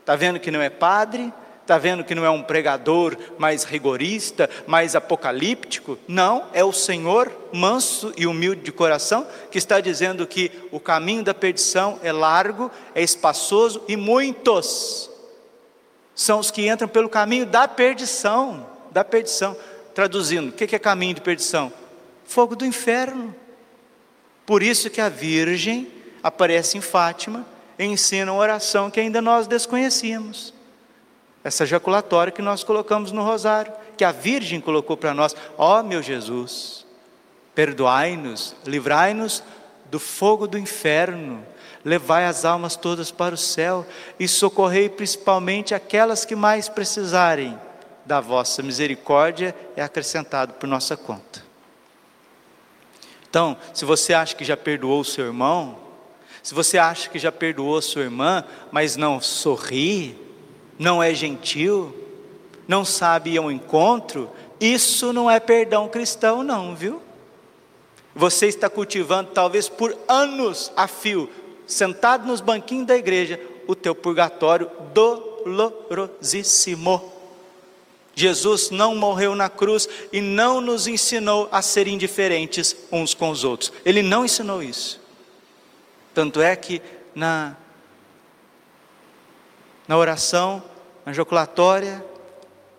Está 0.00 0.16
vendo 0.16 0.40
que 0.40 0.50
não 0.50 0.62
é 0.62 0.70
padre, 0.70 1.30
Está 1.64 1.78
vendo 1.78 2.04
que 2.04 2.14
não 2.14 2.26
é 2.26 2.28
um 2.28 2.42
pregador 2.42 3.16
mais 3.38 3.64
rigorista, 3.64 4.50
mais 4.66 4.94
apocalíptico? 4.94 5.98
Não, 6.06 6.44
é 6.52 6.62
o 6.62 6.74
Senhor 6.74 7.32
manso 7.54 8.12
e 8.18 8.26
humilde 8.26 8.60
de 8.60 8.70
coração 8.70 9.26
que 9.50 9.56
está 9.56 9.80
dizendo 9.80 10.26
que 10.26 10.52
o 10.70 10.78
caminho 10.78 11.24
da 11.24 11.32
perdição 11.32 11.98
é 12.02 12.12
largo, 12.12 12.70
é 12.94 13.02
espaçoso 13.02 13.82
e 13.88 13.96
muitos 13.96 15.08
são 16.14 16.38
os 16.38 16.50
que 16.50 16.68
entram 16.68 16.86
pelo 16.86 17.08
caminho 17.08 17.46
da 17.46 17.66
perdição. 17.66 18.66
Da 18.90 19.02
perdição. 19.02 19.56
Traduzindo, 19.94 20.50
o 20.50 20.52
que 20.52 20.76
é 20.76 20.78
caminho 20.78 21.14
de 21.14 21.22
perdição? 21.22 21.72
Fogo 22.26 22.54
do 22.54 22.66
inferno. 22.66 23.34
Por 24.44 24.62
isso 24.62 24.90
que 24.90 25.00
a 25.00 25.08
Virgem 25.08 25.90
aparece 26.22 26.76
em 26.76 26.82
Fátima 26.82 27.46
e 27.78 27.86
ensina 27.86 28.30
uma 28.30 28.38
oração 28.42 28.90
que 28.90 29.00
ainda 29.00 29.22
nós 29.22 29.46
desconhecíamos 29.46 30.53
essa 31.44 31.64
ejaculatória 31.64 32.32
que 32.32 32.40
nós 32.40 32.64
colocamos 32.64 33.12
no 33.12 33.22
rosário, 33.22 33.72
que 33.98 34.04
a 34.04 34.10
Virgem 34.10 34.60
colocou 34.60 34.96
para 34.96 35.12
nós. 35.12 35.36
Ó 35.58 35.78
oh, 35.78 35.82
meu 35.82 36.02
Jesus, 36.02 36.86
perdoai-nos, 37.54 38.56
livrai-nos 38.66 39.42
do 39.90 40.00
fogo 40.00 40.48
do 40.48 40.58
inferno, 40.58 41.46
levai 41.84 42.24
as 42.24 42.46
almas 42.46 42.76
todas 42.76 43.10
para 43.10 43.34
o 43.34 43.38
céu 43.38 43.86
e 44.18 44.26
socorrei 44.26 44.88
principalmente 44.88 45.74
aquelas 45.74 46.24
que 46.24 46.34
mais 46.34 46.68
precisarem 46.68 47.60
da 48.06 48.20
vossa 48.20 48.62
misericórdia, 48.62 49.54
é 49.76 49.82
acrescentado 49.82 50.54
por 50.54 50.66
nossa 50.66 50.96
conta. 50.96 51.44
Então, 53.28 53.56
se 53.72 53.84
você 53.84 54.12
acha 54.14 54.34
que 54.34 54.44
já 54.44 54.56
perdoou 54.56 55.00
o 55.00 55.04
seu 55.04 55.26
irmão, 55.26 55.78
se 56.42 56.54
você 56.54 56.76
acha 56.76 57.08
que 57.08 57.18
já 57.18 57.32
perdoou 57.32 57.78
a 57.78 57.82
sua 57.82 58.02
irmã, 58.02 58.44
mas 58.70 58.96
não 58.96 59.20
sorri, 59.20 60.23
não 60.78 61.02
é 61.02 61.14
gentil, 61.14 61.94
não 62.66 62.84
sabe 62.84 63.32
ir 63.32 63.38
ao 63.38 63.50
encontro, 63.50 64.30
isso 64.60 65.12
não 65.12 65.30
é 65.30 65.38
perdão 65.40 65.88
cristão, 65.88 66.42
não, 66.42 66.74
viu? 66.74 67.02
Você 68.14 68.46
está 68.46 68.70
cultivando, 68.70 69.30
talvez 69.32 69.68
por 69.68 69.96
anos 70.06 70.72
a 70.76 70.86
fio, 70.86 71.28
sentado 71.66 72.26
nos 72.26 72.40
banquinhos 72.40 72.86
da 72.86 72.96
igreja, 72.96 73.40
o 73.66 73.74
teu 73.74 73.94
purgatório 73.94 74.70
dolorosíssimo. 74.92 77.12
Jesus 78.14 78.70
não 78.70 78.94
morreu 78.94 79.34
na 79.34 79.48
cruz 79.48 79.88
e 80.12 80.20
não 80.20 80.60
nos 80.60 80.86
ensinou 80.86 81.48
a 81.50 81.60
ser 81.60 81.88
indiferentes 81.88 82.76
uns 82.92 83.12
com 83.12 83.30
os 83.30 83.42
outros. 83.42 83.72
Ele 83.84 84.02
não 84.02 84.24
ensinou 84.24 84.62
isso. 84.62 85.02
Tanto 86.14 86.40
é 86.40 86.54
que 86.54 86.80
na 87.12 87.56
na 89.86 89.96
oração, 89.96 90.60
na 91.04 91.12
jaculatória 91.12 92.04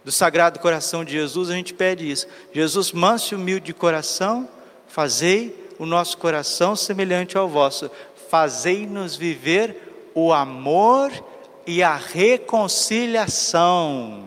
do 0.04 0.12
Sagrado 0.12 0.60
Coração 0.60 1.04
de 1.04 1.14
Jesus, 1.14 1.50
a 1.50 1.54
gente 1.54 1.74
pede 1.74 2.08
isso. 2.10 2.28
Jesus, 2.54 2.92
manso 2.92 3.34
e 3.34 3.38
humilde 3.38 3.68
de 3.68 3.74
coração, 3.74 4.50
fazei 4.88 5.72
o 5.80 5.86
nosso 5.86 6.18
coração 6.18 6.76
semelhante 6.76 7.38
ao 7.38 7.48
vosso. 7.50 7.90
Fazei-nos 8.30 9.16
viver 9.16 10.12
o 10.14 10.34
amor 10.34 11.12
e 11.66 11.82
a 11.82 11.96
reconciliação. 11.96 14.26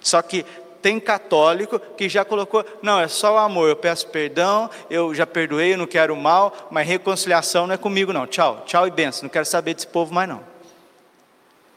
Só 0.00 0.22
que 0.22 0.46
tem 0.82 0.98
católico 0.98 1.78
que 1.78 2.08
já 2.08 2.24
colocou, 2.24 2.64
não, 2.82 2.98
é 3.00 3.06
só 3.06 3.34
o 3.34 3.38
amor, 3.38 3.68
eu 3.68 3.76
peço 3.76 4.08
perdão, 4.08 4.68
eu 4.88 5.14
já 5.14 5.26
perdoei, 5.26 5.74
eu 5.74 5.78
não 5.78 5.86
quero 5.86 6.16
mal, 6.16 6.68
mas 6.70 6.88
reconciliação 6.88 7.66
não 7.66 7.74
é 7.74 7.78
comigo 7.78 8.12
não. 8.12 8.26
Tchau, 8.26 8.62
tchau 8.66 8.86
e 8.86 8.90
benção, 8.90 9.24
não 9.24 9.30
quero 9.30 9.44
saber 9.44 9.74
desse 9.74 9.86
povo 9.86 10.14
mais 10.14 10.28
não. 10.28 10.42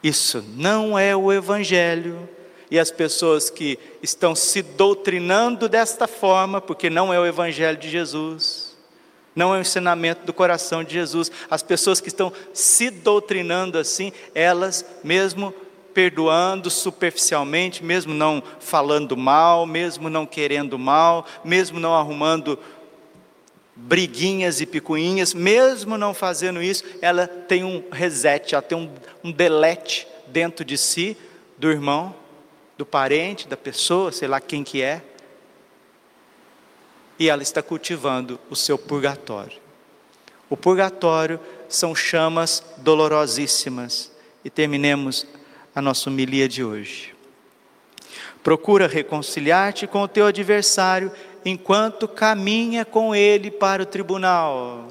Isso 0.03 0.43
não 0.55 0.99
é 0.99 1.15
o 1.15 1.31
Evangelho. 1.31 2.29
E 2.69 2.77
as 2.77 2.91
pessoas 2.91 3.49
que 3.49 3.79
estão 4.01 4.35
se 4.35 4.61
doutrinando 4.61 5.69
desta 5.69 6.07
forma, 6.07 6.59
porque 6.59 6.89
não 6.89 7.13
é 7.13 7.19
o 7.19 7.25
Evangelho 7.25 7.77
de 7.77 7.89
Jesus, 7.89 8.75
não 9.35 9.53
é 9.53 9.57
o 9.57 9.61
ensinamento 9.61 10.25
do 10.25 10.33
coração 10.33 10.83
de 10.83 10.93
Jesus, 10.93 11.31
as 11.49 11.63
pessoas 11.63 12.01
que 12.01 12.07
estão 12.07 12.33
se 12.51 12.89
doutrinando 12.89 13.77
assim, 13.77 14.11
elas 14.33 14.85
mesmo 15.03 15.53
perdoando 15.93 16.69
superficialmente, 16.71 17.83
mesmo 17.83 18.13
não 18.13 18.41
falando 18.59 19.15
mal, 19.15 19.65
mesmo 19.65 20.09
não 20.09 20.25
querendo 20.25 20.77
mal, 20.77 21.25
mesmo 21.43 21.79
não 21.79 21.93
arrumando 21.93 22.57
briguinhas 23.75 24.61
e 24.61 24.65
picuinhas, 24.65 25.33
mesmo 25.33 25.97
não 25.97 26.13
fazendo 26.13 26.61
isso, 26.61 26.83
ela 27.01 27.27
tem 27.27 27.63
um 27.63 27.83
reset, 27.91 28.53
ela 28.53 28.61
tem 28.61 28.77
um, 28.77 28.91
um 29.23 29.31
delete 29.31 30.07
dentro 30.27 30.63
de 30.63 30.77
si 30.77 31.17
do 31.57 31.71
irmão, 31.71 32.15
do 32.77 32.85
parente, 32.85 33.47
da 33.47 33.57
pessoa, 33.57 34.11
sei 34.11 34.27
lá 34.27 34.39
quem 34.39 34.63
que 34.63 34.81
é, 34.81 35.01
e 37.19 37.29
ela 37.29 37.43
está 37.43 37.61
cultivando 37.61 38.39
o 38.49 38.55
seu 38.55 38.77
purgatório. 38.77 39.61
O 40.49 40.57
purgatório 40.57 41.39
são 41.69 41.95
chamas 41.95 42.63
dolorosíssimas. 42.77 44.11
E 44.45 44.49
terminemos 44.49 45.25
a 45.73 45.81
nossa 45.81 46.09
homilia 46.09 46.47
de 46.47 46.63
hoje. 46.63 47.15
Procura 48.43 48.87
reconciliar-te 48.87 49.87
com 49.87 50.01
o 50.01 50.07
teu 50.07 50.25
adversário 50.25 51.11
enquanto 51.45 52.07
caminha 52.07 52.85
com 52.85 53.15
ele 53.15 53.51
para 53.51 53.83
o 53.83 53.85
tribunal. 53.85 54.87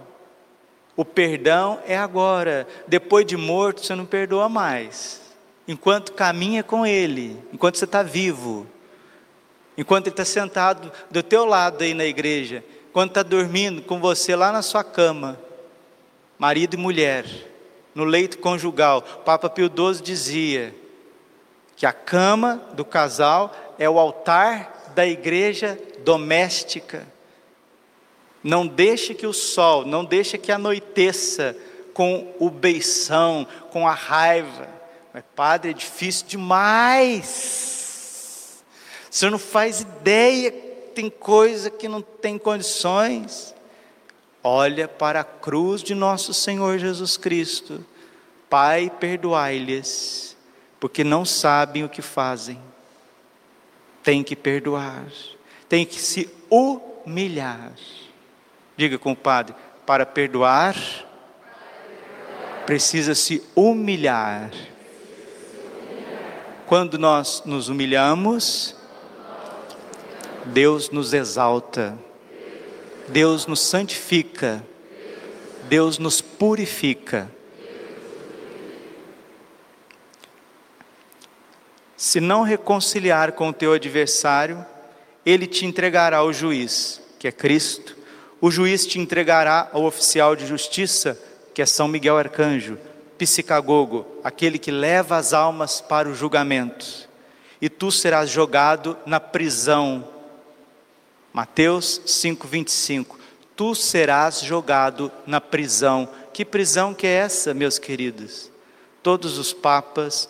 O 0.96 1.04
perdão 1.04 1.80
é 1.86 1.96
agora, 1.96 2.66
depois 2.86 3.24
de 3.24 3.36
morto 3.36 3.84
você 3.84 3.94
não 3.94 4.04
perdoa 4.04 4.48
mais. 4.48 5.20
Enquanto 5.66 6.12
caminha 6.12 6.62
com 6.62 6.86
ele, 6.86 7.36
enquanto 7.52 7.78
você 7.78 7.84
está 7.84 8.02
vivo, 8.02 8.66
enquanto 9.76 10.08
ele 10.08 10.12
está 10.12 10.24
sentado 10.24 10.92
do 11.10 11.22
teu 11.22 11.44
lado 11.44 11.82
aí 11.82 11.94
na 11.94 12.04
igreja, 12.04 12.62
enquanto 12.90 13.10
está 13.10 13.22
dormindo 13.22 13.80
com 13.82 14.00
você 14.00 14.36
lá 14.36 14.52
na 14.52 14.60
sua 14.60 14.84
cama, 14.84 15.38
marido 16.38 16.74
e 16.74 16.76
mulher, 16.76 17.24
no 17.94 18.04
leito 18.04 18.38
conjugal. 18.38 19.02
Papa 19.02 19.48
Pio 19.48 19.70
XII 19.70 20.02
dizia 20.02 20.74
que 21.76 21.86
a 21.86 21.92
cama 21.92 22.60
do 22.74 22.84
casal 22.84 23.52
é 23.78 23.88
o 23.88 23.98
altar 23.98 24.71
da 24.94 25.06
igreja 25.06 25.78
doméstica. 26.04 27.06
Não 28.42 28.66
deixe 28.66 29.14
que 29.14 29.26
o 29.26 29.32
sol, 29.32 29.84
não 29.86 30.04
deixe 30.04 30.36
que 30.36 30.50
anoiteça 30.50 31.56
com 31.94 32.34
o 32.38 32.50
beição, 32.50 33.46
com 33.70 33.86
a 33.86 33.94
raiva. 33.94 34.68
Mas, 35.12 35.22
padre, 35.36 35.70
é 35.70 35.74
difícil 35.74 36.26
demais. 36.26 37.72
Senhor 39.10 39.30
não 39.30 39.38
faz 39.38 39.82
ideia, 39.82 40.50
tem 40.94 41.10
coisa 41.10 41.70
que 41.70 41.86
não 41.86 42.00
tem 42.00 42.38
condições. 42.38 43.54
Olha 44.42 44.88
para 44.88 45.20
a 45.20 45.24
cruz 45.24 45.82
de 45.82 45.94
nosso 45.94 46.32
Senhor 46.32 46.78
Jesus 46.78 47.16
Cristo. 47.16 47.84
Pai, 48.48 48.90
perdoai-lhes, 48.98 50.36
porque 50.80 51.04
não 51.04 51.24
sabem 51.24 51.84
o 51.84 51.88
que 51.88 52.02
fazem. 52.02 52.58
Tem 54.02 54.22
que 54.22 54.34
perdoar 54.36 55.06
tem 55.72 55.86
que 55.86 56.02
se 56.02 56.28
humilhar. 56.50 57.72
Diga 58.76 58.98
com 58.98 59.12
o 59.12 59.16
padre, 59.16 59.54
para 59.86 60.04
perdoar, 60.04 60.76
precisa 62.66 63.14
se 63.14 63.42
humilhar. 63.56 64.50
Quando 66.66 66.98
nós 66.98 67.42
nos 67.46 67.70
humilhamos, 67.70 68.76
Deus 70.44 70.90
nos 70.90 71.14
exalta, 71.14 71.98
Deus 73.08 73.46
nos 73.46 73.60
santifica, 73.60 74.62
Deus 75.70 75.98
nos 75.98 76.20
purifica. 76.20 77.30
Se 82.02 82.20
não 82.20 82.42
reconciliar 82.42 83.30
com 83.30 83.50
o 83.50 83.52
teu 83.52 83.72
adversário, 83.72 84.66
ele 85.24 85.46
te 85.46 85.64
entregará 85.64 86.16
ao 86.16 86.32
juiz, 86.32 87.00
que 87.16 87.28
é 87.28 87.30
Cristo. 87.30 87.96
O 88.40 88.50
juiz 88.50 88.84
te 88.84 88.98
entregará 88.98 89.70
ao 89.72 89.84
oficial 89.84 90.34
de 90.34 90.44
justiça, 90.44 91.16
que 91.54 91.62
é 91.62 91.64
São 91.64 91.86
Miguel 91.86 92.18
Arcanjo, 92.18 92.76
psicagogo, 93.16 94.04
aquele 94.24 94.58
que 94.58 94.72
leva 94.72 95.16
as 95.16 95.32
almas 95.32 95.80
para 95.80 96.08
o 96.08 96.14
julgamento. 96.14 97.08
E 97.60 97.68
tu 97.68 97.92
serás 97.92 98.28
jogado 98.28 98.98
na 99.06 99.20
prisão. 99.20 100.08
Mateus 101.32 102.00
5:25. 102.04 103.16
Tu 103.54 103.76
serás 103.76 104.40
jogado 104.40 105.12
na 105.24 105.40
prisão. 105.40 106.08
Que 106.32 106.44
prisão 106.44 106.94
que 106.94 107.06
é 107.06 107.10
essa, 107.10 107.54
meus 107.54 107.78
queridos? 107.78 108.50
Todos 109.04 109.38
os 109.38 109.52
papas 109.52 110.28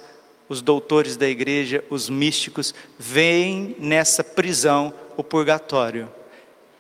os 0.53 0.61
doutores 0.61 1.17
da 1.17 1.27
igreja, 1.27 1.83
os 1.89 2.11
místicos, 2.11 2.75
veem 2.99 3.75
nessa 3.79 4.23
prisão 4.23 4.93
o 5.17 5.25
purgatório. 5.25 6.11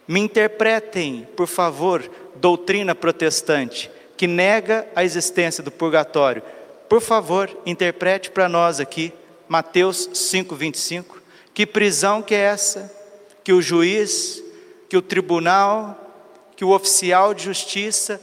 Me 0.06 0.20
interpretem, 0.20 1.26
por 1.34 1.46
favor, 1.46 2.08
doutrina 2.36 2.94
protestante, 2.94 3.90
que 4.14 4.26
nega 4.26 4.86
a 4.94 5.02
existência 5.02 5.64
do 5.64 5.70
purgatório. 5.70 6.42
Por 6.86 7.00
favor, 7.00 7.48
interprete 7.64 8.30
para 8.30 8.46
nós 8.46 8.78
aqui, 8.78 9.10
Mateus 9.48 10.10
5:25. 10.12 11.22
Que 11.54 11.64
prisão 11.64 12.20
que 12.20 12.34
é 12.34 12.40
essa? 12.40 12.94
Que 13.42 13.54
o 13.54 13.62
juiz, 13.62 14.42
que 14.86 14.98
o 14.98 15.02
tribunal, 15.02 15.98
que 16.54 16.64
o 16.64 16.74
oficial 16.74 17.32
de 17.32 17.44
justiça, 17.44 18.20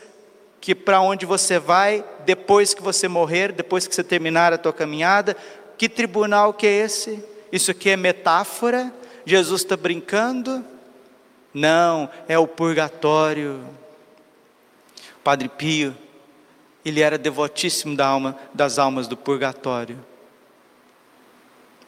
que 0.62 0.76
para 0.76 1.02
onde 1.02 1.26
você 1.26 1.58
vai 1.58 2.04
depois 2.26 2.74
que 2.74 2.82
você 2.82 3.08
morrer, 3.08 3.52
depois 3.52 3.88
que 3.88 3.96
você 3.96 4.04
terminar 4.04 4.54
a 4.54 4.58
tua 4.58 4.74
caminhada, 4.74 5.36
que 5.78 5.88
tribunal 5.88 6.54
que 6.54 6.68
é 6.68 6.72
esse? 6.84 7.24
Isso 7.52 7.72
aqui 7.72 7.90
é 7.90 7.98
metáfora? 7.98 8.94
Jesus 9.26 9.62
está 9.62 9.78
brincando? 9.78 10.64
Não, 11.54 12.10
é 12.28 12.38
o 12.38 12.48
purgatório. 12.48 13.64
Padre 15.24 15.50
Pio, 15.50 15.96
ele 16.84 17.02
era 17.02 17.18
devotíssimo 17.18 17.96
da 17.96 18.08
alma, 18.08 18.38
das 18.54 18.80
almas 18.80 19.08
do 19.08 19.18
purgatório. 19.18 19.98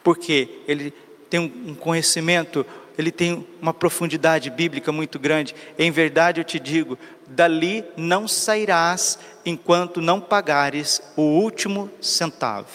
Porque 0.02 0.60
ele 0.66 0.92
tem 1.30 1.40
um 1.40 1.74
conhecimento, 1.74 2.66
ele 2.98 3.10
tem 3.10 3.46
uma 3.60 3.72
profundidade 3.72 4.50
bíblica 4.50 4.92
muito 4.92 5.18
grande. 5.18 5.54
Em 5.78 5.90
verdade 5.90 6.40
eu 6.40 6.44
te 6.44 6.58
digo: 6.58 6.98
dali 7.32 7.84
não 7.96 8.28
sairás 8.28 9.18
enquanto 9.44 10.00
não 10.00 10.20
pagares 10.20 11.02
o 11.16 11.22
último 11.22 11.90
centavo. 12.00 12.68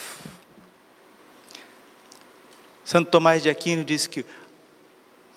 Santo 2.83 3.11
Tomás 3.11 3.43
de 3.43 3.49
Aquino 3.49 3.83
diz 3.83 4.07
que 4.07 4.25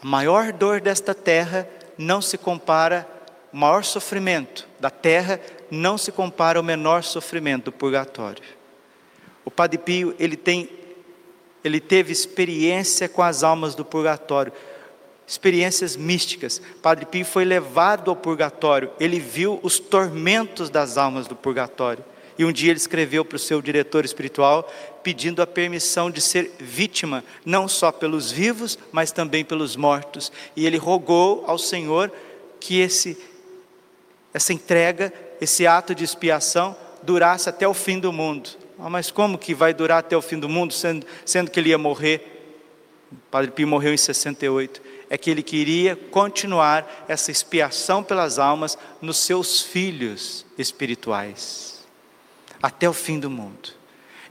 a 0.03 0.07
maior 0.07 0.53
dor 0.53 0.81
desta 0.81 1.15
terra 1.15 1.69
não 1.99 2.23
se 2.23 2.39
compara, 2.39 3.07
o 3.53 3.57
maior 3.57 3.85
sofrimento 3.85 4.67
da 4.79 4.89
terra 4.89 5.41
não 5.71 5.99
se 5.99 6.11
compara 6.11 6.59
ao 6.59 6.65
menor 6.65 7.03
sofrimento 7.03 7.67
do 7.67 7.73
purgatório. 7.73 8.43
O 9.45 9.51
Padre 9.51 9.79
Pio, 9.79 10.15
ele 10.19 10.37
tem 10.37 10.69
ele 11.63 11.79
teve 11.79 12.11
experiência 12.11 13.07
com 13.07 13.23
as 13.23 13.43
almas 13.43 13.75
do 13.75 13.85
purgatório, 13.85 14.51
experiências 15.31 15.97
místicas. 15.97 16.61
Padre 16.83 17.07
Pio 17.07 17.25
foi 17.25 17.45
levado 17.45 18.11
ao 18.11 18.17
purgatório, 18.17 18.91
ele 18.99 19.21
viu 19.21 19.61
os 19.63 19.79
tormentos 19.79 20.69
das 20.69 20.99
almas 20.99 21.29
do 21.29 21.37
purgatório. 21.37 22.05
E 22.37 22.45
um 22.45 22.51
dia 22.51 22.71
ele 22.71 22.79
escreveu 22.79 23.25
para 23.25 23.37
o 23.37 23.39
seu 23.39 23.63
diretor 23.63 24.05
espiritual 24.05 24.69
pedindo 25.05 25.41
a 25.41 25.47
permissão 25.47 26.11
de 26.11 26.21
ser 26.21 26.51
vítima, 26.59 27.23
não 27.45 27.69
só 27.69 27.93
pelos 27.93 28.33
vivos, 28.33 28.77
mas 28.91 29.13
também 29.13 29.45
pelos 29.45 29.77
mortos. 29.77 30.33
E 30.57 30.67
ele 30.67 30.77
rogou 30.77 31.45
ao 31.47 31.59
Senhor 31.59 32.11
que 32.59 32.81
esse, 32.81 33.17
essa 34.35 34.53
entrega, 34.53 35.13
esse 35.41 35.65
ato 35.65 35.95
de 35.95 36.03
expiação, 36.03 36.77
durasse 37.05 37.49
até 37.49 37.69
o 37.69 37.75
fim 37.75 38.01
do 38.01 38.13
mundo. 38.13 38.51
Ah, 38.79 38.91
mas 38.91 39.13
como 39.13 39.39
que 39.39 39.55
vai 39.55 39.73
durar 39.73 39.99
até 39.99 40.17
o 40.17 40.23
fim 40.23 40.41
do 40.41 40.49
mundo, 40.49 40.73
sendo, 40.73 41.07
sendo 41.25 41.51
que 41.51 41.61
ele 41.61 41.69
ia 41.69 41.79
morrer? 41.79 42.41
O 43.13 43.17
Padre 43.31 43.53
Pio 43.53 43.69
morreu 43.69 43.95
em 43.95 43.97
68. 43.97 44.90
É 45.11 45.19
que 45.19 45.29
ele 45.29 45.43
queria 45.43 45.95
continuar 45.97 47.05
essa 47.09 47.31
expiação 47.31 48.03
pelas 48.03 48.39
almas 48.39 48.79
nos 49.03 49.19
seus 49.19 49.61
filhos 49.61 50.47
espirituais, 50.57 51.85
até 52.63 52.89
o 52.89 52.93
fim 52.93 53.19
do 53.19 53.29
mundo. 53.29 53.71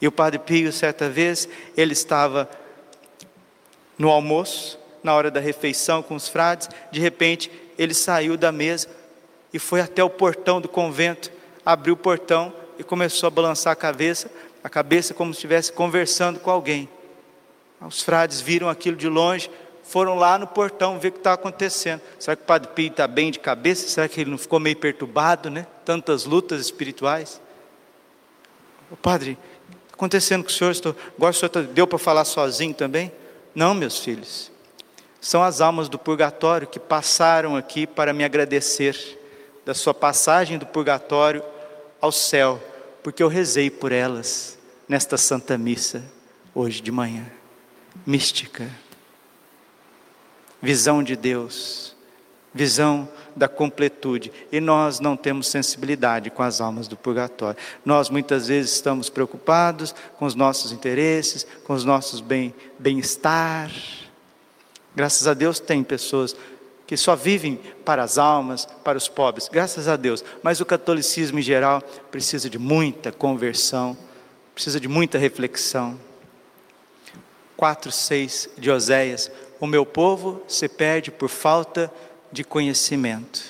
E 0.02 0.08
o 0.08 0.12
Padre 0.12 0.40
Pio, 0.40 0.72
certa 0.72 1.10
vez, 1.10 1.48
ele 1.76 1.94
estava 1.94 2.50
no 3.98 4.10
almoço, 4.10 4.80
na 5.04 5.14
hora 5.14 5.30
da 5.30 5.42
refeição 5.42 6.02
com 6.02 6.16
os 6.16 6.30
frades, 6.30 6.70
de 6.92 7.00
repente 7.00 7.52
ele 7.78 7.94
saiu 7.94 8.38
da 8.38 8.52
mesa 8.52 8.90
e 9.54 9.60
foi 9.60 9.82
até 9.82 10.04
o 10.04 10.10
portão 10.10 10.62
do 10.62 10.70
convento, 10.70 11.32
abriu 11.66 11.94
o 11.94 11.98
portão 11.98 12.54
e 12.78 12.84
começou 12.84 13.28
a 13.28 13.32
balançar 13.32 13.74
a 13.74 13.76
cabeça, 13.76 14.32
a 14.64 14.70
cabeça 14.70 15.14
como 15.14 15.34
se 15.34 15.38
estivesse 15.38 15.72
conversando 15.72 16.40
com 16.40 16.50
alguém. 16.50 16.88
Os 17.82 18.02
frades 18.02 18.42
viram 18.42 18.70
aquilo 18.70 18.98
de 18.98 19.08
longe, 19.08 19.50
foram 19.90 20.16
lá 20.16 20.38
no 20.38 20.48
portão 20.48 21.00
ver 21.00 21.10
o 21.10 21.12
que 21.12 21.18
está 21.18 21.34
acontecendo. 21.34 22.02
Será 22.20 22.36
que 22.36 22.44
o 22.44 22.46
Padre 22.46 22.70
Pio 22.74 22.88
está 22.88 23.08
bem 23.08 23.32
de 23.32 23.40
cabeça? 23.40 23.88
Será 23.88 24.08
que 24.08 24.22
ele 24.22 24.30
não 24.30 24.38
ficou 24.38 24.60
meio 24.60 24.78
perturbado, 24.78 25.50
né? 25.50 25.66
Tantas 25.84 26.26
lutas 26.26 26.62
espirituais. 26.62 27.42
O 28.92 28.96
padre, 28.96 29.38
está 29.86 29.96
acontecendo 29.96 30.44
com 30.44 30.50
o 30.50 30.54
senhor? 30.54 30.72
Estou, 30.72 30.96
agora 31.18 31.32
o 31.32 31.34
senhor 31.34 31.50
tá, 31.50 31.62
deu 31.62 31.88
para 31.88 32.00
falar 32.00 32.26
sozinho 32.26 32.74
também? 32.74 33.12
Não, 33.54 33.74
meus 33.74 34.00
filhos. 34.00 34.52
São 35.20 35.44
as 35.44 35.60
almas 35.60 35.90
do 35.90 36.00
purgatório 36.00 36.68
que 36.68 36.80
passaram 36.80 37.56
aqui 37.56 37.86
para 37.86 38.14
me 38.14 38.24
agradecer 38.24 39.20
da 39.66 39.74
sua 39.74 39.94
passagem 39.94 40.58
do 40.58 40.66
purgatório 40.66 41.44
ao 42.00 42.12
céu 42.12 42.62
porque 43.04 43.24
eu 43.24 43.28
rezei 43.28 43.70
por 43.70 43.92
elas 43.92 44.58
nesta 44.88 45.18
Santa 45.18 45.58
Missa 45.58 46.04
hoje 46.54 46.82
de 46.82 46.92
manhã. 46.92 47.26
Mística, 48.06 48.70
visão 50.62 51.02
de 51.02 51.16
Deus, 51.16 51.96
visão 52.54 53.08
da 53.36 53.48
completude. 53.48 54.32
E 54.52 54.60
nós 54.60 55.00
não 55.00 55.16
temos 55.16 55.48
sensibilidade 55.48 56.30
com 56.30 56.44
as 56.44 56.60
almas 56.60 56.88
do 56.88 56.98
purgatório. 56.98 57.60
Nós 57.86 58.10
muitas 58.10 58.48
vezes 58.48 58.74
estamos 58.74 59.10
preocupados 59.10 59.96
com 60.18 60.26
os 60.26 60.36
nossos 60.36 60.72
interesses, 60.72 61.46
com 61.64 61.74
os 61.74 61.86
nossos 61.86 62.22
bem-estar. 62.78 63.72
Graças 64.96 65.28
a 65.28 65.34
Deus 65.34 65.60
tem 65.60 65.84
pessoas 65.84 66.36
que 66.86 66.98
só 66.98 67.16
vivem 67.16 67.60
para 67.86 68.02
as 68.02 68.18
almas, 68.18 68.66
para 68.84 68.98
os 68.98 69.08
pobres, 69.08 69.48
graças 69.48 69.88
a 69.88 69.96
Deus. 69.96 70.24
Mas 70.42 70.60
o 70.60 70.66
catolicismo 70.66 71.38
em 71.38 71.44
geral 71.44 71.82
precisa 72.10 72.50
de 72.50 72.58
muita 72.58 73.12
conversão, 73.12 73.96
precisa 74.56 74.80
de 74.80 74.88
muita 74.88 75.20
reflexão. 75.20 76.00
4, 77.56 77.92
6 77.92 78.50
de 78.58 78.72
Oséias: 78.72 79.30
O 79.60 79.68
meu 79.68 79.86
povo 79.86 80.42
se 80.48 80.70
perde 80.70 81.12
por 81.12 81.30
falta 81.30 81.92
de 82.32 82.44
conhecimento. 82.44 83.44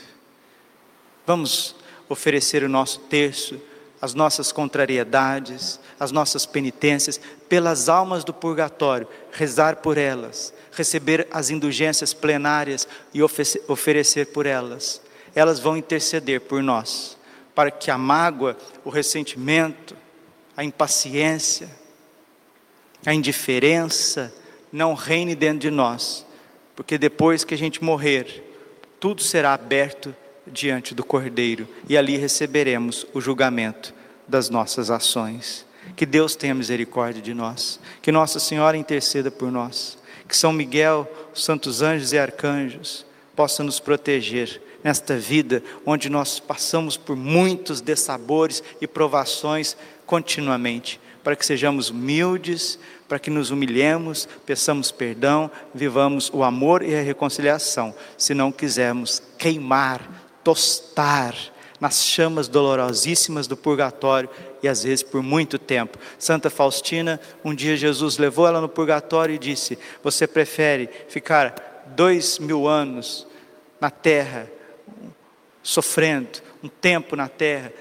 Vamos 1.26 1.76
oferecer 2.08 2.64
o 2.64 2.70
nosso 2.70 3.00
terço, 3.02 3.62
as 4.02 4.14
nossas 4.14 4.52
contrariedades, 4.52 5.80
as 6.00 6.12
nossas 6.12 6.46
penitências 6.46 7.20
pelas 7.48 7.90
almas 7.90 8.24
do 8.24 8.34
purgatório, 8.34 9.08
rezar 9.32 9.78
por 9.78 9.98
elas, 9.98 10.54
receber 10.72 11.28
as 11.30 11.50
indulgências 11.50 12.14
plenárias 12.14 12.88
e 13.14 13.22
oferecer 13.22 14.28
por 14.28 14.46
elas. 14.46 15.02
Elas 15.36 15.60
vão 15.60 15.78
interceder 15.78 16.42
por 16.42 16.64
nós, 16.64 17.18
para 17.54 17.70
que 17.70 17.92
a 17.92 17.98
mágoa, 17.98 18.58
o 18.84 18.90
ressentimento, 18.90 19.96
a 20.58 20.64
impaciência, 20.64 21.70
a 23.06 23.14
indiferença 23.14 24.34
não 24.72 24.94
reine 24.94 25.36
dentro 25.36 25.60
de 25.60 25.72
nós, 25.72 26.26
porque 26.76 26.98
depois 26.98 27.44
que 27.44 27.54
a 27.54 27.58
gente 27.58 27.84
morrer, 27.84 28.44
tudo 29.00 29.22
será 29.22 29.54
aberto 29.54 30.16
diante 30.46 30.96
do 30.96 31.04
Cordeiro 31.04 31.68
e 31.88 31.98
ali 31.98 32.18
receberemos 32.18 33.06
o 33.14 33.22
julgamento 33.22 33.94
das 34.28 34.50
nossas 34.50 34.90
ações. 34.90 35.66
Que 35.96 36.06
Deus 36.06 36.36
tenha 36.36 36.54
misericórdia 36.54 37.22
de 37.22 37.34
nós, 37.34 37.80
que 38.02 38.12
Nossa 38.12 38.40
Senhora 38.40 38.78
interceda 38.78 39.32
por 39.32 39.52
nós 39.52 40.00
que 40.30 40.38
São 40.38 40.54
Miguel, 40.54 41.12
os 41.34 41.44
santos 41.44 41.82
anjos 41.82 42.14
e 42.14 42.20
arcanjos 42.20 43.04
possam 43.36 43.66
nos 43.66 43.80
proteger 43.80 44.62
nesta 44.84 45.18
vida 45.18 45.64
onde 45.84 46.08
nós 46.08 46.40
passamos 46.40 46.96
por 46.96 47.16
muitos 47.16 47.82
dessabores 47.82 48.64
e 48.80 48.88
provações 48.88 49.76
continuamente, 50.06 51.02
para 51.24 51.36
que 51.36 51.46
sejamos 51.46 51.90
humildes, 51.90 52.80
para 53.08 53.20
que 53.20 53.30
nos 53.30 53.52
humilhemos, 53.52 54.28
peçamos 54.46 54.92
perdão, 54.92 55.50
vivamos 55.74 56.30
o 56.34 56.44
amor 56.44 56.84
e 56.84 56.96
a 56.96 57.02
reconciliação, 57.02 57.94
se 58.18 58.34
não 58.34 58.52
quisermos 58.52 59.22
queimar, 59.38 60.02
tostar, 60.44 61.36
nas 61.80 62.04
chamas 62.04 62.48
dolorosíssimas 62.48 63.48
do 63.48 63.56
purgatório 63.56 64.30
e 64.62 64.68
às 64.68 64.84
vezes 64.84 65.02
por 65.02 65.24
muito 65.24 65.58
tempo. 65.58 65.98
Santa 66.18 66.50
Faustina, 66.50 67.20
um 67.44 67.56
dia 67.56 67.78
Jesus 67.78 68.18
levou 68.18 68.48
ela 68.48 68.60
no 68.60 68.68
purgatório 68.68 69.36
e 69.36 69.40
disse: 69.40 69.80
Você 70.04 70.28
prefere 70.28 70.90
ficar 71.08 71.86
dois 71.96 72.38
mil 72.38 72.68
anos 72.68 73.26
na 73.80 73.90
terra, 73.90 74.52
sofrendo, 75.64 76.42
um 76.62 76.68
tempo 76.68 77.16
na 77.16 77.30
terra, 77.30 77.72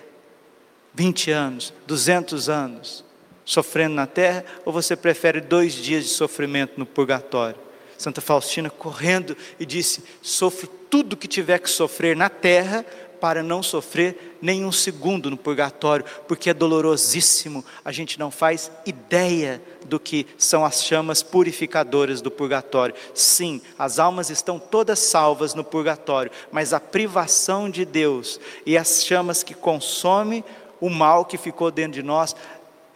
20 0.94 1.31
anos, 1.33 1.74
200 1.87 2.48
anos, 2.48 3.05
sofrendo 3.48 3.94
na 3.94 4.06
terra, 4.06 4.44
ou 4.62 4.70
você 4.70 4.94
prefere 4.94 5.40
dois 5.40 5.72
dias 5.72 6.04
de 6.04 6.11
sofrimento 6.11 6.74
no 6.76 6.84
purgatório? 6.84 7.58
Santa 7.96 8.20
Faustina 8.20 8.68
correndo 8.68 9.34
e 9.58 9.64
disse: 9.64 10.04
Sofro 10.20 10.68
tudo 10.90 11.16
que 11.16 11.26
tiver 11.26 11.58
que 11.58 11.70
sofrer 11.70 12.14
na 12.14 12.28
terra 12.28 12.84
para 13.18 13.42
não 13.42 13.62
sofrer 13.62 14.37
nenhum 14.40 14.70
segundo 14.70 15.30
no 15.30 15.37
purgatório, 15.37 16.04
porque 16.28 16.50
é 16.50 16.54
dolorosíssimo, 16.54 17.64
a 17.82 17.90
gente 17.90 18.18
não 18.18 18.30
faz 18.30 18.70
ideia 18.84 19.61
do 19.87 19.98
que 19.98 20.26
são 20.37 20.62
as 20.64 20.84
chamas 20.84 21.22
purificadoras 21.22 22.20
do 22.20 22.30
purgatório. 22.30 22.94
Sim, 23.14 23.62
as 23.78 23.98
almas 23.98 24.28
estão 24.28 24.58
todas 24.58 24.98
salvas 24.98 25.54
no 25.54 25.64
purgatório, 25.64 26.30
mas 26.52 26.74
a 26.74 26.78
privação 26.78 27.70
de 27.70 27.87
Deus 27.87 28.38
e 28.66 28.76
as 28.76 29.04
chamas 29.04 29.42
que 29.42 29.54
consomem 29.54 30.44
o 30.80 30.88
mal 30.88 31.24
que 31.24 31.37
ficou 31.37 31.70
dentro 31.70 31.92
de 31.92 32.02
nós 32.02 32.37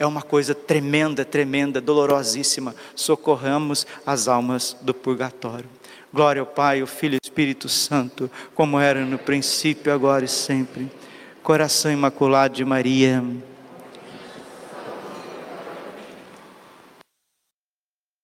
é 0.03 0.07
uma 0.07 0.21
coisa 0.21 0.53
tremenda, 0.53 1.25
tremenda, 1.25 1.81
dolorosíssima. 1.81 2.75
Socorramos 2.93 3.87
as 4.05 4.27
almas 4.27 4.77
do 4.83 4.93
purgatório. 4.93 5.69
Glória 6.13 6.41
ao 6.41 6.47
Pai, 6.47 6.81
ao 6.81 6.89
Filho 6.89 7.15
e 7.15 7.17
ao 7.17 7.21
Espírito 7.23 7.69
Santo, 7.69 8.29
como 8.53 8.81
era 8.81 9.05
no 9.07 9.17
princípio, 9.17 9.93
agora 9.93 10.25
e 10.25 10.29
sempre. 10.29 10.91
Coração 11.41 11.93
imaculado 11.93 12.55
de 12.55 12.65
Maria 12.65 13.23